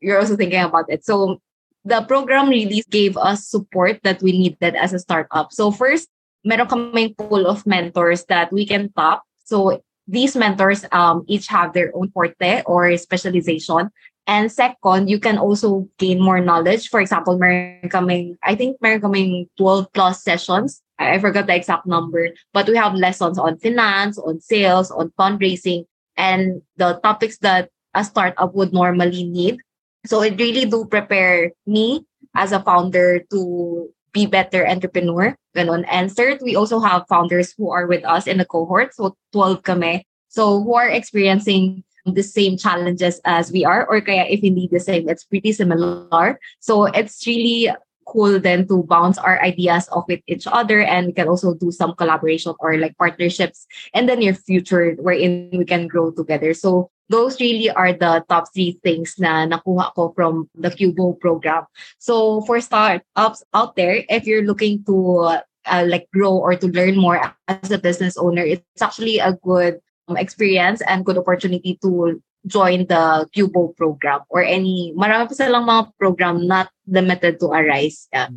you're 0.00 0.18
also 0.18 0.36
thinking 0.36 0.64
about 0.64 0.88
it. 0.88 1.04
So 1.04 1.40
the 1.84 2.02
program 2.02 2.48
really 2.48 2.84
gave 2.90 3.16
us 3.16 3.46
support 3.46 4.00
that 4.02 4.22
we 4.22 4.32
needed 4.32 4.76
as 4.76 4.92
a 4.92 4.98
startup. 4.98 5.52
So 5.52 5.70
first, 5.70 6.08
meron 6.44 6.68
kaming 6.68 7.16
pool 7.16 7.46
of 7.46 7.66
mentors 7.66 8.24
that 8.26 8.52
we 8.52 8.66
can 8.66 8.92
tap. 8.92 9.22
So 9.44 9.82
these 10.06 10.36
mentors 10.36 10.84
um, 10.92 11.24
each 11.26 11.46
have 11.48 11.72
their 11.72 11.90
own 11.94 12.10
forte 12.10 12.62
or 12.66 12.96
specialization. 12.96 13.90
And 14.26 14.52
second, 14.52 15.08
you 15.08 15.18
can 15.18 15.38
also 15.38 15.88
gain 15.98 16.20
more 16.20 16.40
knowledge. 16.40 16.88
For 16.88 17.00
example, 17.00 17.38
meron 17.38 17.88
kaming, 17.88 18.36
I 18.42 18.54
think 18.54 18.76
meron 18.80 19.00
kaming 19.00 19.48
12 19.56 19.92
plus 19.92 20.22
sessions. 20.22 20.82
I 20.98 21.18
forgot 21.18 21.46
the 21.46 21.56
exact 21.56 21.86
number, 21.86 22.28
but 22.52 22.68
we 22.68 22.76
have 22.76 22.94
lessons 22.94 23.38
on 23.38 23.58
finance, 23.58 24.18
on 24.18 24.38
sales, 24.38 24.90
on 24.90 25.10
fundraising, 25.18 25.86
and 26.16 26.60
the 26.76 27.00
topics 27.02 27.38
that 27.38 27.70
a 27.94 28.04
startup 28.04 28.54
would 28.54 28.74
normally 28.74 29.24
need. 29.24 29.58
So 30.06 30.22
it 30.22 30.38
really 30.38 30.64
do 30.64 30.86
prepare 30.86 31.52
me 31.66 32.06
as 32.34 32.52
a 32.52 32.62
founder 32.62 33.20
to 33.30 33.88
be 34.12 34.26
better 34.26 34.66
entrepreneur. 34.66 35.36
Ganon. 35.56 35.84
And 35.90 36.10
third, 36.10 36.40
we 36.42 36.56
also 36.56 36.80
have 36.80 37.06
founders 37.08 37.54
who 37.56 37.70
are 37.70 37.86
with 37.86 38.04
us 38.04 38.26
in 38.26 38.38
the 38.38 38.44
cohort. 38.44 38.94
So 38.94 39.16
12 39.32 39.62
kami. 39.62 40.06
So 40.28 40.62
who 40.62 40.74
are 40.74 40.88
experiencing 40.88 41.84
the 42.06 42.22
same 42.22 42.56
challenges 42.56 43.20
as 43.24 43.52
we 43.52 43.64
are 43.64 43.86
or 43.86 44.00
kaya 44.00 44.24
if 44.24 44.40
hindi 44.40 44.68
the 44.70 44.80
same, 44.80 45.08
it's 45.08 45.24
pretty 45.24 45.52
similar. 45.52 46.38
So 46.60 46.86
it's 46.86 47.26
really 47.26 47.68
cool 48.06 48.40
then 48.40 48.66
to 48.66 48.82
bounce 48.84 49.18
our 49.18 49.40
ideas 49.42 49.88
off 49.92 50.04
with 50.08 50.20
each 50.26 50.46
other 50.50 50.80
and 50.82 51.06
we 51.06 51.12
can 51.12 51.28
also 51.28 51.54
do 51.54 51.70
some 51.70 51.94
collaboration 51.94 52.54
or 52.58 52.76
like 52.76 52.96
partnerships 52.98 53.66
in 53.94 54.06
the 54.06 54.16
near 54.16 54.34
future 54.34 54.96
wherein 54.98 55.50
we 55.52 55.64
can 55.64 55.86
grow 55.86 56.10
together. 56.10 56.54
So 56.54 56.90
those 57.10 57.42
really 57.42 57.68
are 57.68 57.92
the 57.92 58.22
top 58.30 58.46
three 58.54 58.78
things 58.86 59.18
na 59.18 59.42
nakuha 59.44 59.90
ko 59.98 60.14
from 60.14 60.46
the 60.54 60.70
Cubo 60.70 61.18
program. 61.18 61.66
So 61.98 62.40
for 62.46 62.62
startups 62.62 63.42
out 63.52 63.74
there, 63.74 64.06
if 64.06 64.24
you're 64.30 64.46
looking 64.46 64.86
to 64.86 65.42
uh, 65.66 65.84
like 65.90 66.06
grow 66.14 66.38
or 66.38 66.54
to 66.54 66.70
learn 66.70 66.94
more 66.94 67.18
as 67.50 67.70
a 67.74 67.82
business 67.82 68.16
owner, 68.16 68.46
it's 68.46 68.80
actually 68.80 69.18
a 69.18 69.34
good 69.42 69.82
um, 70.06 70.16
experience 70.16 70.80
and 70.86 71.04
good 71.04 71.18
opportunity 71.18 71.76
to 71.82 72.22
join 72.46 72.86
the 72.86 73.26
Cubo 73.34 73.76
program 73.76 74.22
or 74.30 74.46
any, 74.46 74.94
marami 74.96 75.26
pa 75.28 75.34
silang 75.34 75.66
mga 75.66 75.90
program 75.98 76.46
not 76.46 76.70
limited 76.86 77.42
to 77.42 77.50
Arise. 77.50 78.06
Yeah. 78.14 78.30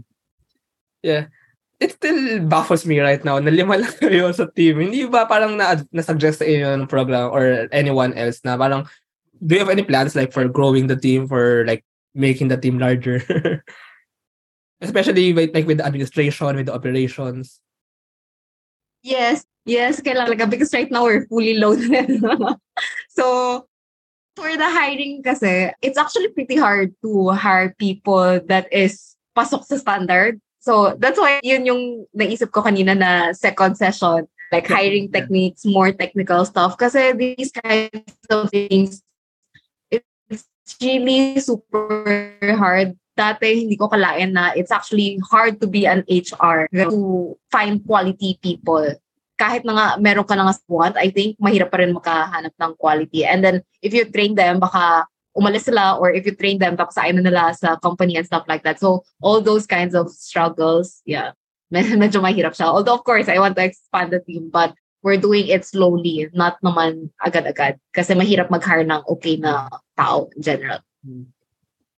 Yeah. 1.05 1.25
It 1.79 1.97
still 1.97 2.39
baffles 2.45 2.85
me 2.85 2.99
right 2.99 3.23
now 3.25 3.39
na 3.39 3.51
lima 3.51 3.75
lang 3.77 3.93
kayo 4.01 4.31
sa 4.31 4.47
team. 4.47 4.79
Hindi 4.79 5.09
ba 5.09 5.25
parang 5.25 5.57
na, 5.57 5.81
na-suggest 5.91 6.39
sa 6.39 6.47
inyo 6.47 6.69
ng 6.79 6.87
program 6.87 7.33
or 7.33 7.67
anyone 7.73 8.13
else 8.13 8.39
na 8.45 8.55
parang 8.55 8.87
do 9.43 9.55
you 9.55 9.59
have 9.59 9.73
any 9.73 9.83
plans 9.83 10.15
like 10.15 10.31
for 10.31 10.47
growing 10.47 10.87
the 10.87 10.95
team 10.95 11.27
for 11.27 11.65
like 11.67 11.83
making 12.15 12.47
the 12.47 12.57
team 12.57 12.79
larger? 12.79 13.19
Especially 14.81 15.33
with, 15.33 15.53
like 15.53 15.67
with 15.67 15.77
the 15.79 15.85
administration, 15.85 16.55
with 16.55 16.67
the 16.67 16.73
operations. 16.73 17.59
Yes, 19.03 19.43
yes, 19.65 19.99
kailangan 19.99 20.49
because 20.49 20.71
right 20.73 20.91
now 20.91 21.03
we're 21.03 21.27
fully 21.27 21.59
loaded. 21.59 22.23
so 23.09 23.67
for 24.35 24.49
the 24.55 24.69
hiring 24.69 25.23
kasi, 25.23 25.71
it's 25.81 25.97
actually 25.97 26.29
pretty 26.29 26.55
hard 26.55 26.95
to 27.03 27.29
hire 27.31 27.75
people 27.77 28.39
that 28.47 28.71
is 28.71 29.15
pasok 29.35 29.65
sa 29.65 29.77
standard. 29.77 30.39
So 30.63 30.95
that's 30.95 31.19
why 31.19 31.43
yun 31.43 31.67
yung 31.67 32.07
naisip 32.15 32.55
ko 32.55 32.63
kanina 32.63 32.95
na 32.95 33.35
second 33.35 33.75
session, 33.75 34.23
like 34.47 34.63
hiring 34.63 35.11
techniques, 35.11 35.67
more 35.67 35.91
technical 35.91 36.47
stuff. 36.47 36.79
Kasi 36.79 37.11
these 37.19 37.51
kinds 37.51 38.15
of 38.31 38.47
things, 38.47 39.03
it's 39.91 40.47
really 40.79 41.43
super 41.43 42.31
hard. 42.55 42.95
Dati 43.13 43.67
hindi 43.67 43.75
ko 43.75 43.91
kalain 43.91 44.31
na 44.31 44.55
it's 44.55 44.71
actually 44.71 45.19
hard 45.27 45.59
to 45.59 45.67
be 45.67 45.83
an 45.83 46.07
HR 46.07 46.71
to 46.71 47.35
find 47.51 47.83
quality 47.83 48.39
people 48.39 48.87
kahit 49.43 49.65
na 49.65 49.73
nga 49.75 49.87
meron 49.99 50.23
ka 50.23 50.37
na 50.37 50.47
nga 50.47 50.55
want, 50.69 50.95
I 50.95 51.09
think 51.09 51.35
mahirap 51.41 51.73
pa 51.73 51.81
rin 51.81 51.91
makahanap 51.91 52.53
ng 52.53 52.73
quality. 52.77 53.25
And 53.25 53.43
then, 53.43 53.65
if 53.81 53.91
you 53.91 54.05
train 54.07 54.37
them, 54.37 54.61
baka 54.61 55.09
umalis 55.33 55.65
sila 55.65 55.97
or 55.97 56.13
if 56.13 56.25
you 56.25 56.33
train 56.33 56.57
them, 56.61 56.77
tapos 56.77 56.97
ayaw 56.97 57.17
na 57.17 57.25
nila 57.25 57.53
sa 57.53 57.75
company 57.81 58.17
and 58.17 58.25
stuff 58.25 58.45
like 58.47 58.63
that. 58.63 58.79
So, 58.79 59.03
all 59.21 59.41
those 59.41 59.65
kinds 59.65 59.93
of 59.97 60.09
struggles, 60.13 61.01
yeah, 61.05 61.33
medyo 61.73 62.21
mahirap 62.21 62.53
siya. 62.53 62.69
Although, 62.69 63.01
of 63.01 63.03
course, 63.03 63.27
I 63.27 63.41
want 63.41 63.57
to 63.57 63.65
expand 63.65 64.13
the 64.13 64.21
team, 64.21 64.53
but 64.53 64.77
we're 65.03 65.19
doing 65.19 65.51
it 65.51 65.65
slowly, 65.65 66.29
not 66.31 66.57
naman 66.63 67.11
agad-agad. 67.19 67.77
Kasi 67.91 68.15
mahirap 68.15 68.49
mag-hire 68.49 68.87
ng 68.87 69.03
okay 69.09 69.35
na 69.35 69.67
tao 69.99 70.29
in 70.37 70.41
general. 70.41 70.79
Hmm. 71.03 71.33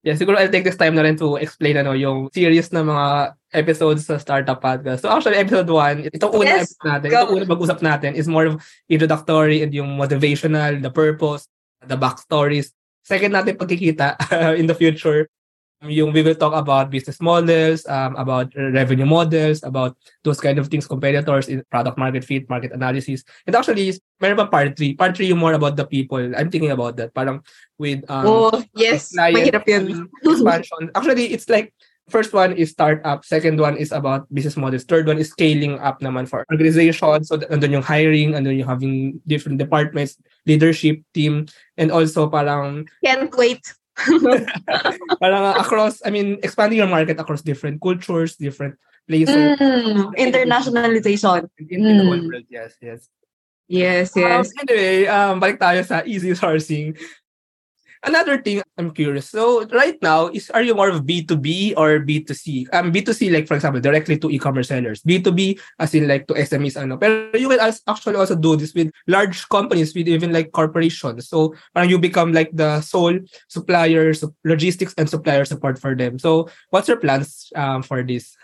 Yeah, 0.05 0.13
siguro 0.13 0.37
I'll 0.37 0.53
take 0.53 0.61
this 0.61 0.77
time 0.77 0.93
na 0.93 1.01
rin 1.01 1.17
to 1.17 1.41
explain 1.41 1.81
ano, 1.81 1.97
yung 1.97 2.29
series 2.29 2.69
na 2.69 2.85
mga 2.85 3.33
episodes 3.57 4.05
sa 4.05 4.21
Startup 4.21 4.61
Podcast. 4.61 5.01
So 5.01 5.09
actually, 5.09 5.41
episode 5.41 5.65
1, 5.65 6.13
itong 6.13 6.29
una 6.29 6.61
yes, 6.61 6.77
episode 6.77 6.85
natin, 6.85 7.07
go. 7.09 7.17
itong 7.17 7.33
una 7.41 7.45
mag-usap 7.49 7.79
natin 7.81 8.11
is 8.13 8.29
more 8.29 8.45
of 8.53 8.61
introductory 8.85 9.65
and 9.65 9.73
yung 9.73 9.97
motivational, 9.97 10.77
the 10.77 10.93
purpose, 10.93 11.49
the 11.81 11.97
backstories. 11.97 12.69
Second 13.05 13.37
natin 13.37 13.53
pagkikita 13.53 14.17
in 14.59 14.65
the 14.65 14.73
future 14.73 15.29
yung 15.83 16.13
we 16.13 16.21
will 16.21 16.37
talk 16.37 16.53
about 16.53 16.89
business 16.89 17.19
models, 17.21 17.85
um, 17.87 18.15
about 18.15 18.53
revenue 18.55 19.05
models, 19.05 19.63
about 19.63 19.97
those 20.23 20.39
kind 20.39 20.57
of 20.57 20.67
things, 20.67 20.87
competitors, 20.87 21.47
in 21.47 21.63
product 21.69 21.97
market 21.97 22.23
fit, 22.23 22.49
market 22.49 22.71
analysis. 22.71 23.23
And 23.45 23.55
actually, 23.55 23.93
meron 24.19 24.37
pa 24.37 24.47
part 24.47 24.77
3. 24.77 24.95
Part 24.95 25.17
3 25.17 25.27
yung 25.27 25.41
more 25.41 25.53
about 25.53 25.75
the 25.75 25.85
people. 25.85 26.21
I'm 26.35 26.49
thinking 26.49 26.71
about 26.71 26.97
that. 26.97 27.13
Parang 27.13 27.41
with 27.77 28.01
um, 28.09 28.25
oh, 28.25 28.63
yes. 28.73 29.13
Mahirap 29.13 29.67
yun. 29.67 30.09
expansion. 30.23 30.89
Actually, 30.95 31.33
it's 31.33 31.49
like 31.49 31.73
first 32.09 32.33
one 32.33 32.53
is 32.53 32.71
startup, 32.71 33.25
second 33.25 33.59
one 33.59 33.77
is 33.77 33.91
about 33.91 34.27
business 34.33 34.57
models, 34.57 34.83
third 34.83 35.07
one 35.07 35.17
is 35.17 35.29
scaling 35.29 35.79
up 35.79 36.01
naman 36.01 36.27
for 36.27 36.45
organization. 36.51 37.23
So 37.23 37.37
andun 37.49 37.71
yung 37.71 37.85
hiring, 37.85 38.33
andun 38.33 38.57
yung 38.57 38.69
having 38.69 39.21
different 39.25 39.57
departments, 39.57 40.17
leadership 40.45 41.01
team, 41.13 41.47
and 41.77 41.91
also 41.91 42.29
parang 42.29 42.87
can't 43.03 43.33
wait 43.35 43.61
Parang 45.21 45.55
across, 45.55 46.01
I 46.05 46.11
mean, 46.11 46.39
expanding 46.43 46.79
your 46.79 46.91
market 46.91 47.19
across 47.19 47.41
different 47.41 47.81
cultures, 47.81 48.35
different 48.35 48.75
places. 49.07 49.55
Mm, 49.59 50.11
internationalization. 50.19 51.47
In, 51.57 51.85
in 51.85 51.97
the 51.97 52.03
whole 52.03 52.19
mm. 52.19 52.27
world, 52.27 52.43
yes, 52.49 52.75
yes. 52.81 53.07
Yes, 53.67 54.13
yes. 54.15 54.51
Um, 54.51 54.53
anyway, 54.61 55.05
um, 55.09 55.41
balik 55.41 55.57
tayo 55.57 55.81
sa 55.81 56.05
easy 56.05 56.37
sourcing. 56.37 56.93
Another 58.05 58.37
thing 58.37 58.61
I'm 58.77 58.93
curious. 58.93 59.33
So 59.33 59.65
right 59.73 59.97
now, 60.01 60.29
is 60.29 60.53
are 60.53 60.61
you 60.61 60.77
more 60.77 60.89
of 60.93 61.09
B2B 61.09 61.73
or 61.73 62.05
B2C? 62.05 62.69
Um, 62.71 62.93
B2C 62.93 63.33
like 63.33 63.49
for 63.49 63.57
example, 63.57 63.81
directly 63.81 64.21
to 64.21 64.29
e-commerce 64.29 64.69
sellers. 64.69 65.01
B2B 65.01 65.59
as 65.79 65.93
in 65.97 66.07
like 66.07 66.29
to 66.29 66.37
SMEs 66.37 66.77
ano. 66.77 66.97
Pero 67.01 67.33
you 67.33 67.49
can 67.49 67.59
actually 67.59 68.15
also 68.15 68.37
do 68.37 68.55
this 68.55 68.77
with 68.77 68.93
large 69.07 69.49
companies, 69.49 69.95
with 69.97 70.07
even 70.07 70.31
like 70.31 70.53
corporations. 70.53 71.27
So 71.27 71.57
parang 71.73 71.89
you 71.89 71.97
become 71.97 72.31
like 72.31 72.53
the 72.53 72.81
sole 72.81 73.17
supplier, 73.49 74.13
logistics 74.45 74.93
and 74.97 75.09
supplier 75.09 75.43
support 75.43 75.81
for 75.81 75.97
them. 75.97 76.19
So 76.19 76.47
what's 76.69 76.87
your 76.87 77.01
plans 77.01 77.49
um, 77.55 77.81
for 77.81 78.03
this? 78.03 78.37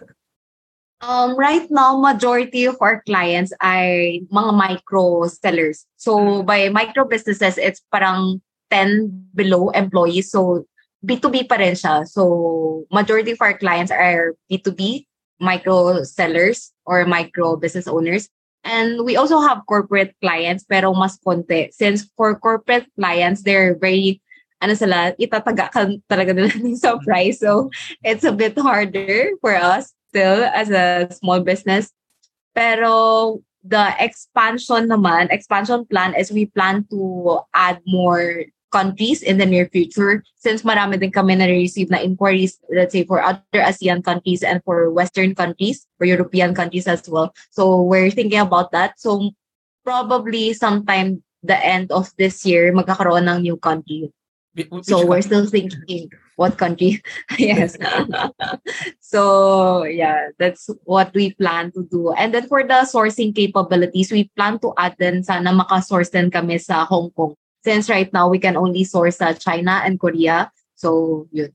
Um, 1.01 1.37
right 1.37 1.65
now, 1.69 1.97
majority 1.97 2.65
of 2.65 2.77
our 2.81 3.01
clients 3.05 3.53
are 3.61 4.21
mga 4.29 4.53
micro 4.53 5.25
sellers. 5.27 5.85
So 5.97 6.41
by 6.41 6.69
micro 6.69 7.05
businesses, 7.05 7.57
it's 7.57 7.81
parang 7.91 8.41
10 8.71 9.35
below 9.35 9.69
employees. 9.75 10.31
So 10.31 10.65
B2B 11.05 11.49
pa 11.49 11.59
rin 11.59 11.75
siya. 11.75 12.07
So 12.07 12.85
majority 12.91 13.35
of 13.35 13.41
our 13.41 13.57
clients 13.57 13.91
are 13.91 14.33
B2B, 14.49 15.05
micro 15.39 16.03
sellers 16.03 16.71
or 16.85 17.05
micro 17.05 17.57
business 17.57 17.87
owners. 17.87 18.29
And 18.63 19.03
we 19.03 19.17
also 19.17 19.41
have 19.41 19.65
corporate 19.67 20.15
clients 20.21 20.63
pero 20.63 20.93
mas 20.93 21.17
konti. 21.19 21.73
Since 21.73 22.09
for 22.15 22.37
corporate 22.37 22.85
clients, 22.95 23.43
they're 23.43 23.75
very 23.75 24.21
ano 24.61 24.77
sila, 24.77 25.17
itataga 25.17 25.73
ka 25.73 25.89
talaga 26.05 26.37
nila 26.37 26.53
sa 26.77 27.01
price. 27.01 27.41
So, 27.41 27.73
it's 28.05 28.23
a 28.23 28.31
bit 28.31 28.53
harder 28.53 29.33
for 29.41 29.57
us 29.57 29.89
still 30.13 30.45
as 30.53 30.69
a 30.69 31.09
small 31.09 31.41
business. 31.41 31.89
Pero 32.53 33.41
the 33.65 33.95
expansion 33.97 34.85
naman, 34.91 35.33
expansion 35.33 35.87
plan 35.89 36.13
is 36.13 36.29
we 36.29 36.45
plan 36.45 36.85
to 36.93 37.41
add 37.55 37.81
more 37.87 38.45
countries 38.71 39.21
in 39.21 39.37
the 39.37 39.45
near 39.45 39.67
future 39.67 40.23
since 40.39 40.63
marami 40.63 40.99
din 40.99 41.11
kami 41.11 41.35
na-receive 41.35 41.91
na 41.91 41.99
inquiries, 41.99 42.57
let's 42.71 42.95
say, 42.95 43.03
for 43.05 43.21
other 43.21 43.61
ASEAN 43.61 44.03
countries 44.03 44.41
and 44.41 44.63
for 44.63 44.89
Western 44.89 45.35
countries, 45.35 45.85
for 45.99 46.05
European 46.07 46.55
countries 46.55 46.87
as 46.87 47.03
well. 47.07 47.35
So 47.51 47.83
we're 47.83 48.09
thinking 48.09 48.39
about 48.39 48.71
that. 48.71 48.97
So 48.97 49.31
probably 49.83 50.53
sometime 50.53 51.21
the 51.43 51.59
end 51.59 51.91
of 51.91 52.09
this 52.17 52.45
year, 52.45 52.71
magkakaroon 52.73 53.27
ng 53.27 53.41
new 53.43 53.57
country. 53.57 54.09
Which 54.51 54.67
so 54.83 55.07
we're 55.07 55.23
still 55.23 55.47
thinking 55.47 56.11
what 56.35 56.59
country 56.59 56.99
yes 57.39 57.79
so 58.99 59.87
yeah 59.87 60.27
that's 60.35 60.67
what 60.83 61.15
we 61.15 61.31
plan 61.39 61.71
to 61.71 61.87
do 61.87 62.11
and 62.19 62.35
then 62.35 62.51
for 62.51 62.59
the 62.67 62.83
sourcing 62.83 63.31
capabilities 63.31 64.11
we 64.11 64.27
plan 64.35 64.59
to 64.59 64.75
add 64.75 64.99
din 64.99 65.23
sana 65.23 65.55
maka-source 65.55 66.11
din 66.11 66.27
kami 66.27 66.59
sa 66.59 66.83
Hong 66.83 67.15
Kong 67.15 67.31
since 67.63 67.89
right 67.89 68.11
now 68.13 68.29
we 68.29 68.39
can 68.39 68.57
only 68.57 68.83
source 68.83 69.21
uh, 69.21 69.33
China 69.33 69.81
and 69.85 69.99
Korea. 69.99 70.51
So, 70.75 71.27
yun. 71.31 71.53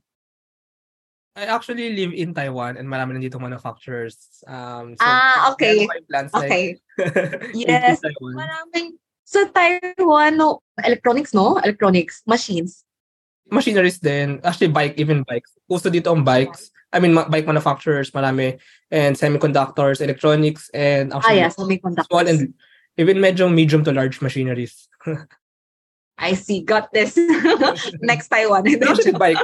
I 1.36 1.44
actually 1.52 1.92
live 1.92 2.16
in 2.16 2.32
Taiwan 2.32 2.80
and 2.80 2.88
marami 2.88 3.12
nandito 3.12 3.36
manufacturers. 3.36 4.40
Um, 4.48 4.96
so 4.96 5.04
ah, 5.04 5.52
okay. 5.52 5.84
Plans, 6.08 6.32
okay. 6.32 6.80
Like, 6.96 7.52
yes. 7.52 8.00
Maraming, 8.24 8.96
sa 9.26 9.44
Taiwan, 9.52 10.40
no, 10.40 10.64
electronics, 10.80 11.36
no? 11.36 11.60
Electronics, 11.60 12.24
machines. 12.24 12.88
Machineries 13.52 14.00
din. 14.00 14.40
Actually, 14.42 14.72
bike, 14.72 14.96
even 14.96 15.28
bikes. 15.28 15.52
Gusto 15.68 15.92
dito 15.92 16.08
ang 16.08 16.24
bikes. 16.24 16.72
I 16.88 17.04
mean, 17.04 17.12
bike 17.12 17.44
manufacturers, 17.44 18.10
marami. 18.16 18.56
And 18.88 19.12
semiconductors, 19.12 20.00
electronics, 20.00 20.70
and 20.72 21.12
actually, 21.12 21.44
ah, 21.44 21.50
yeah, 21.50 21.52
semiconductors. 21.52 22.08
small 22.08 22.24
and 22.24 22.54
even 22.96 23.20
medyo 23.20 23.52
medium 23.52 23.84
to 23.84 23.92
large 23.92 24.22
machineries. 24.24 24.88
I 26.16 26.32
see, 26.32 26.64
got 26.64 26.88
this. 26.92 27.16
Next 28.00 28.28
Taiwan. 28.28 28.64
Actually, 28.82 29.16
bike. 29.16 29.40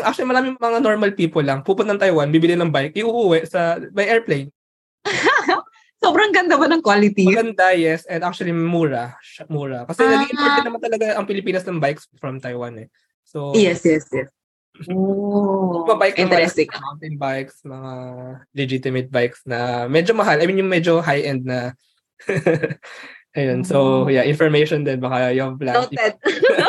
Actually, 0.00 0.28
maraming 0.28 0.56
mga 0.56 0.80
normal 0.80 1.12
people 1.12 1.44
lang. 1.44 1.60
Pupunta 1.60 1.92
ng 1.92 2.00
Taiwan, 2.00 2.32
bibili 2.32 2.56
ng 2.56 2.72
bike, 2.72 2.96
iuuwi 2.96 3.44
sa, 3.44 3.76
by 3.92 4.04
airplane. 4.08 4.48
so, 5.44 5.60
Sobrang 6.04 6.28
ganda 6.28 6.60
ba 6.60 6.68
ng 6.68 6.84
quality? 6.84 7.24
Maganda, 7.24 7.72
yes. 7.72 8.04
And 8.04 8.20
actually, 8.20 8.52
mura. 8.52 9.16
Mura. 9.48 9.88
Kasi 9.88 10.04
Ah. 10.04 10.20
nag-import 10.20 10.64
naman 10.64 10.80
talaga 10.84 11.06
ang 11.16 11.24
Pilipinas 11.24 11.64
ng 11.64 11.80
bikes 11.80 12.04
from 12.20 12.36
Taiwan 12.36 12.84
eh. 12.84 12.88
So, 13.24 13.56
Yes, 13.56 13.80
yes, 13.84 14.04
yes. 14.12 14.28
Oh, 14.92 15.88
mga 15.88 15.96
bike 15.96 16.18
interesting. 16.20 16.68
mountain 16.68 17.16
bikes, 17.16 17.64
mga 17.64 17.92
legitimate 18.52 19.08
bikes 19.08 19.40
na 19.48 19.88
medyo 19.88 20.12
mahal. 20.12 20.36
I 20.36 20.44
mean, 20.44 20.60
yung 20.60 20.68
medyo 20.68 21.00
high-end 21.00 21.48
na. 21.48 21.72
Ayun. 23.36 23.60
So, 23.68 24.04
Oh. 24.04 24.08
yeah, 24.08 24.24
information 24.24 24.82
din. 24.82 24.98
Baka 24.98 25.30
yung 25.36 25.60
plan. 25.60 25.84
Noted. 25.84 26.16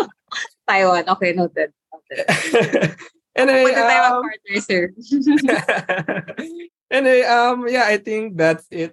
Taiwan. 0.67 1.07
Okay, 1.15 1.31
noted. 1.31 1.71
noted. 1.71 2.25
anyway, 3.39 3.71
Pwede 3.71 3.79
tayo 3.79 4.01
um, 4.03 4.11
mag-partner, 4.19 4.57
sir. 4.59 4.81
anyway, 6.91 7.23
um, 7.23 7.57
yeah, 7.71 7.87
I 7.87 7.95
think 7.95 8.35
that's 8.35 8.67
it. 8.67 8.91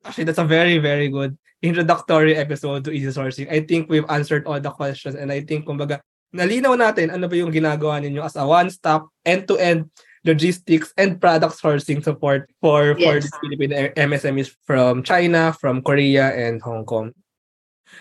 Actually, 0.00 0.32
that's 0.32 0.40
a 0.40 0.48
very, 0.48 0.80
very 0.80 1.12
good 1.12 1.36
introductory 1.60 2.36
episode 2.40 2.88
to 2.88 2.90
easy 2.90 3.12
sourcing. 3.12 3.52
I 3.52 3.60
think 3.60 3.92
we've 3.92 4.08
answered 4.08 4.48
all 4.48 4.56
the 4.56 4.72
questions 4.72 5.12
and 5.12 5.28
I 5.28 5.44
think, 5.44 5.68
kumbaga, 5.68 6.00
nalinaw 6.32 6.72
natin 6.72 7.12
ano 7.12 7.28
ba 7.28 7.36
yung 7.36 7.52
ginagawa 7.52 8.00
ninyo 8.00 8.24
as 8.24 8.36
a 8.40 8.48
one-stop, 8.48 9.12
end-to-end 9.28 9.92
logistics 10.24 10.92
and 10.96 11.20
product 11.20 11.56
sourcing 11.56 12.02
support 12.02 12.50
for 12.60 12.94
for 12.94 13.20
the 13.20 13.30
Philippine 13.40 13.94
MSMEs 13.96 14.52
from 14.66 15.02
China, 15.02 15.52
from 15.56 15.82
Korea, 15.82 16.32
and 16.34 16.60
Hong 16.62 16.84
Kong. 16.84 17.12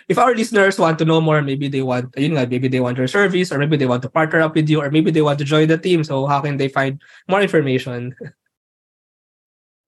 If 0.07 0.19
our 0.21 0.35
listeners 0.35 0.77
want 0.77 0.99
to 0.99 1.05
know 1.05 1.21
more, 1.21 1.41
maybe 1.41 1.67
they 1.67 1.81
want, 1.81 2.13
you 2.17 2.29
know, 2.29 2.45
maybe 2.45 2.67
they 2.67 2.79
want 2.79 2.97
your 2.97 3.09
service, 3.09 3.51
or 3.51 3.57
maybe 3.57 3.77
they 3.77 3.89
want 3.89 4.03
to 4.03 4.09
partner 4.09 4.41
up 4.41 4.53
with 4.53 4.69
you, 4.69 4.81
or 4.81 4.91
maybe 4.91 5.09
they 5.09 5.25
want 5.25 5.39
to 5.39 5.45
join 5.45 5.67
the 5.67 5.77
team. 5.77 6.03
So 6.03 6.27
how 6.27 6.41
can 6.41 6.57
they 6.57 6.69
find 6.69 7.01
more 7.27 7.41
information? 7.41 8.15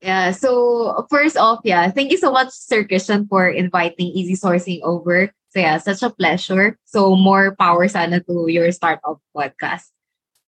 Yeah, 0.01 0.31
so 0.31 1.05
first 1.11 1.37
off, 1.37 1.61
yeah, 1.63 1.85
thank 1.91 2.09
you 2.09 2.17
so 2.17 2.31
much, 2.33 2.49
Sir 2.49 2.83
Christian, 2.83 3.27
for 3.29 3.47
inviting 3.47 4.09
Easy 4.09 4.33
Sourcing 4.33 4.81
over. 4.81 5.29
So 5.53 5.59
yeah, 5.59 5.77
such 5.77 6.01
a 6.01 6.09
pleasure. 6.09 6.79
So 6.85 7.15
more 7.15 7.55
power 7.55 7.87
sana 7.87 8.19
to 8.25 8.49
your 8.49 8.71
startup 8.71 9.21
podcast. 9.37 9.93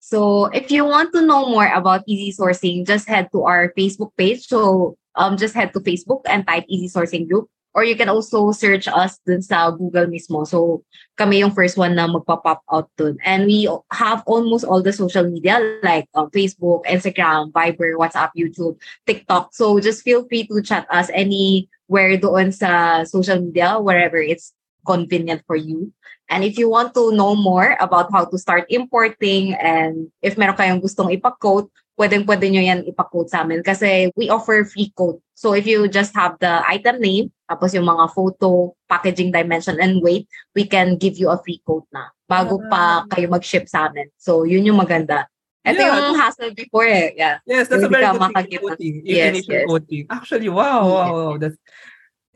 So 0.06 0.46
if 0.54 0.70
you 0.70 0.86
want 0.86 1.10
to 1.18 1.26
know 1.26 1.50
more 1.50 1.66
about 1.66 2.06
Easy 2.06 2.30
Sourcing, 2.30 2.86
just 2.86 3.10
head 3.10 3.26
to 3.34 3.42
our 3.42 3.74
Facebook 3.74 4.14
page. 4.14 4.46
So 4.46 4.94
um, 5.18 5.34
just 5.34 5.50
head 5.58 5.74
to 5.74 5.82
Facebook 5.82 6.22
and 6.30 6.46
type 6.46 6.62
Easy 6.70 6.86
Sourcing 6.86 7.26
Group. 7.26 7.50
Or 7.74 7.82
you 7.82 7.98
can 7.98 8.08
also 8.08 8.52
search 8.52 8.86
us 8.86 9.18
dun 9.26 9.42
sa 9.42 9.74
Google 9.74 10.06
mismo. 10.06 10.46
So 10.46 10.86
kami 11.18 11.42
yung 11.42 11.50
first 11.50 11.76
one 11.76 11.98
na 11.98 12.06
magpa-pop 12.06 12.62
out 12.70 12.86
dun. 12.96 13.18
And 13.26 13.50
we 13.50 13.66
have 13.90 14.22
almost 14.30 14.62
all 14.62 14.80
the 14.80 14.94
social 14.94 15.26
media 15.26 15.58
like 15.82 16.06
um, 16.14 16.30
Facebook, 16.30 16.86
Instagram, 16.86 17.50
Viber, 17.50 17.98
WhatsApp, 17.98 18.30
YouTube, 18.38 18.78
TikTok. 19.10 19.58
So 19.58 19.82
just 19.82 20.06
feel 20.06 20.22
free 20.30 20.46
to 20.46 20.62
chat 20.62 20.86
us 20.88 21.10
anywhere 21.10 22.14
doon 22.14 22.54
sa 22.54 23.02
social 23.02 23.42
media, 23.42 23.82
wherever 23.82 24.22
it's 24.22 24.54
convenient 24.86 25.42
for 25.44 25.58
you. 25.58 25.90
And 26.30 26.42
if 26.42 26.58
you 26.58 26.70
want 26.70 26.94
to 26.94 27.10
know 27.14 27.34
more 27.34 27.74
about 27.78 28.10
how 28.10 28.24
to 28.26 28.36
start 28.38 28.66
importing 28.70 29.54
and 29.54 30.10
if 30.22 30.38
meron 30.38 30.54
kayong 30.58 30.82
gustong 30.82 31.10
ipa-quote, 31.14 31.70
pwedeng-pwede 31.96 32.46
nyo 32.52 32.62
yan 32.62 32.80
ipa-quote 32.84 33.30
sa 33.32 33.42
amin 33.46 33.62
kasi 33.64 34.12
we 34.18 34.28
offer 34.28 34.62
free 34.66 34.92
quote. 34.92 35.22
So 35.38 35.54
if 35.54 35.64
you 35.64 35.86
just 35.88 36.12
have 36.14 36.36
the 36.42 36.60
item 36.66 37.00
name, 37.00 37.32
tapos 37.48 37.72
yung 37.72 37.86
mga 37.86 38.10
photo, 38.12 38.74
packaging 38.90 39.30
dimension, 39.32 39.78
and 39.80 40.02
weight, 40.02 40.26
we 40.52 40.66
can 40.66 40.98
give 40.98 41.16
you 41.16 41.30
a 41.30 41.38
free 41.40 41.62
quote 41.64 41.86
na 41.94 42.10
bago 42.26 42.58
pa 42.68 43.06
kayo 43.08 43.30
mag-ship 43.30 43.70
sa 43.70 43.86
amin. 43.88 44.10
So 44.18 44.42
yun 44.44 44.66
yung 44.66 44.82
maganda. 44.82 45.30
Ito 45.66 45.82
Yeah, 45.82 46.10
yung 46.10 46.18
hassle 46.20 46.54
before 46.54 46.86
eh. 46.86 47.10
Yeah. 47.18 47.42
Yes, 47.42 47.66
that's 47.66 47.82
a 47.82 47.90
Hindi 47.90 47.94
very 47.98 48.06
ka 48.06 48.12
good 48.12 48.18
thing. 48.18 48.30
makakita. 48.30 48.62
Quoting, 48.62 48.94
Yes, 49.02 49.30
initial 49.34 49.54
yes. 49.54 49.66
quoting. 49.66 50.04
Actually, 50.10 50.50
wow, 50.50 50.82
wow, 50.86 51.10
wow. 51.10 51.32
That's, 51.42 51.58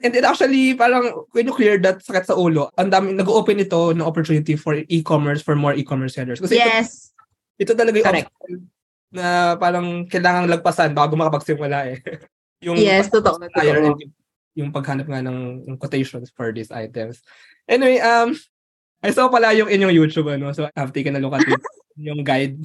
and 0.02 0.12
it 0.16 0.24
actually, 0.24 0.74
parang, 0.74 1.12
when 1.32 1.46
you 1.46 1.54
clear 1.54 1.76
that 1.80 2.00
sakit 2.00 2.24
sa 2.26 2.36
ulo, 2.36 2.68
ang 2.76 2.90
dami, 2.90 3.12
nag-open 3.16 3.60
ito 3.60 3.92
ng 3.92 4.04
opportunity 4.04 4.56
for 4.56 4.76
e-commerce, 4.88 5.40
for 5.44 5.54
more 5.56 5.76
e-commerce 5.76 6.16
sellers. 6.16 6.40
Kasi 6.40 6.56
ito, 6.56 6.64
Yes. 6.66 7.12
ito 7.60 7.72
talaga 7.76 7.96
yung 8.00 8.08
Correct. 8.08 8.28
obstacle 8.32 8.56
na 9.10 9.26
parang 9.58 10.06
kailangang 10.06 10.48
lagpasan 10.48 10.94
bago 10.94 11.18
makapagsimula 11.18 11.92
eh. 11.92 11.96
yung 12.66 12.78
Yes, 12.78 13.10
totoo. 13.10 13.42
totoo. 13.42 13.62
yung, 13.64 13.98
yung 14.56 14.70
paghanap 14.74 15.06
nga 15.06 15.22
ng 15.24 15.64
ng 15.66 15.76
quotations 15.78 16.30
for 16.34 16.50
these 16.54 16.70
items. 16.70 17.20
Anyway, 17.68 17.98
um, 18.02 18.34
I 19.00 19.10
saw 19.10 19.32
pala 19.32 19.56
yung 19.56 19.70
inyong 19.72 19.94
YouTube, 19.96 20.28
ano, 20.28 20.52
so 20.52 20.68
I've 20.76 20.92
taken 20.92 21.16
a 21.16 21.20
look 21.22 21.32
at 21.32 21.46
it, 21.48 21.62
yung 21.96 22.20
guide. 22.20 22.60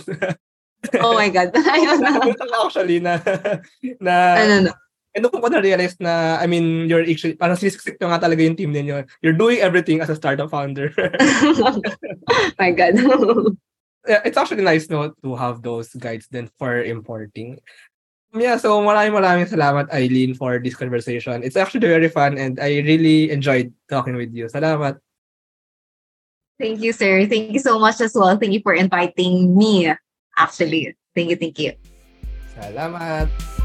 Oh 1.02 1.18
my 1.18 1.30
God. 1.34 1.50
Ayun 1.74 1.98
na. 1.98 2.12
Actually 2.62 3.00
na, 3.02 3.18
na, 3.98 4.16
Ano 4.38 4.56
na. 4.70 4.74
And 5.16 5.24
doon 5.24 5.40
ko 5.40 5.48
na-realize 5.48 5.96
na, 6.04 6.36
I 6.44 6.46
mean, 6.46 6.92
you're 6.92 7.08
actually, 7.08 7.40
parang 7.40 7.56
sinisiksik 7.56 7.96
nyo 8.04 8.12
nga 8.12 8.28
talaga 8.28 8.44
yung 8.44 8.60
team 8.60 8.76
ninyo. 8.76 9.08
You're 9.24 9.40
doing 9.40 9.64
everything 9.64 10.04
as 10.04 10.12
a 10.12 10.20
startup 10.20 10.52
founder. 10.52 10.92
my 12.60 12.72
God. 12.76 13.00
It's 14.06 14.38
actually 14.38 14.62
nice 14.62 14.86
no 14.86 15.18
to 15.26 15.34
have 15.34 15.66
those 15.66 15.90
guides 15.98 16.30
then 16.30 16.46
for 16.62 16.78
importing. 16.86 17.58
Yeah, 18.38 18.62
so 18.62 18.78
maraming 18.78 19.18
maraming 19.18 19.50
salamat 19.50 19.90
Eileen 19.90 20.38
for 20.38 20.62
this 20.62 20.78
conversation. 20.78 21.42
It's 21.42 21.58
actually 21.58 21.90
very 21.90 22.06
fun 22.14 22.38
and 22.38 22.62
I 22.62 22.86
really 22.86 23.34
enjoyed 23.34 23.74
talking 23.90 24.14
with 24.14 24.30
you. 24.30 24.46
Salamat. 24.46 25.02
Thank 26.62 26.86
you, 26.86 26.94
sir. 26.94 27.26
Thank 27.26 27.50
you 27.50 27.60
so 27.60 27.82
much 27.82 27.98
as 27.98 28.14
well. 28.14 28.38
Thank 28.38 28.54
you 28.54 28.62
for 28.62 28.78
inviting 28.78 29.58
me, 29.58 29.90
actually. 30.38 30.94
Thank 31.18 31.34
you, 31.34 31.38
thank 31.42 31.58
you. 31.58 31.74
Salamat. 32.54 33.65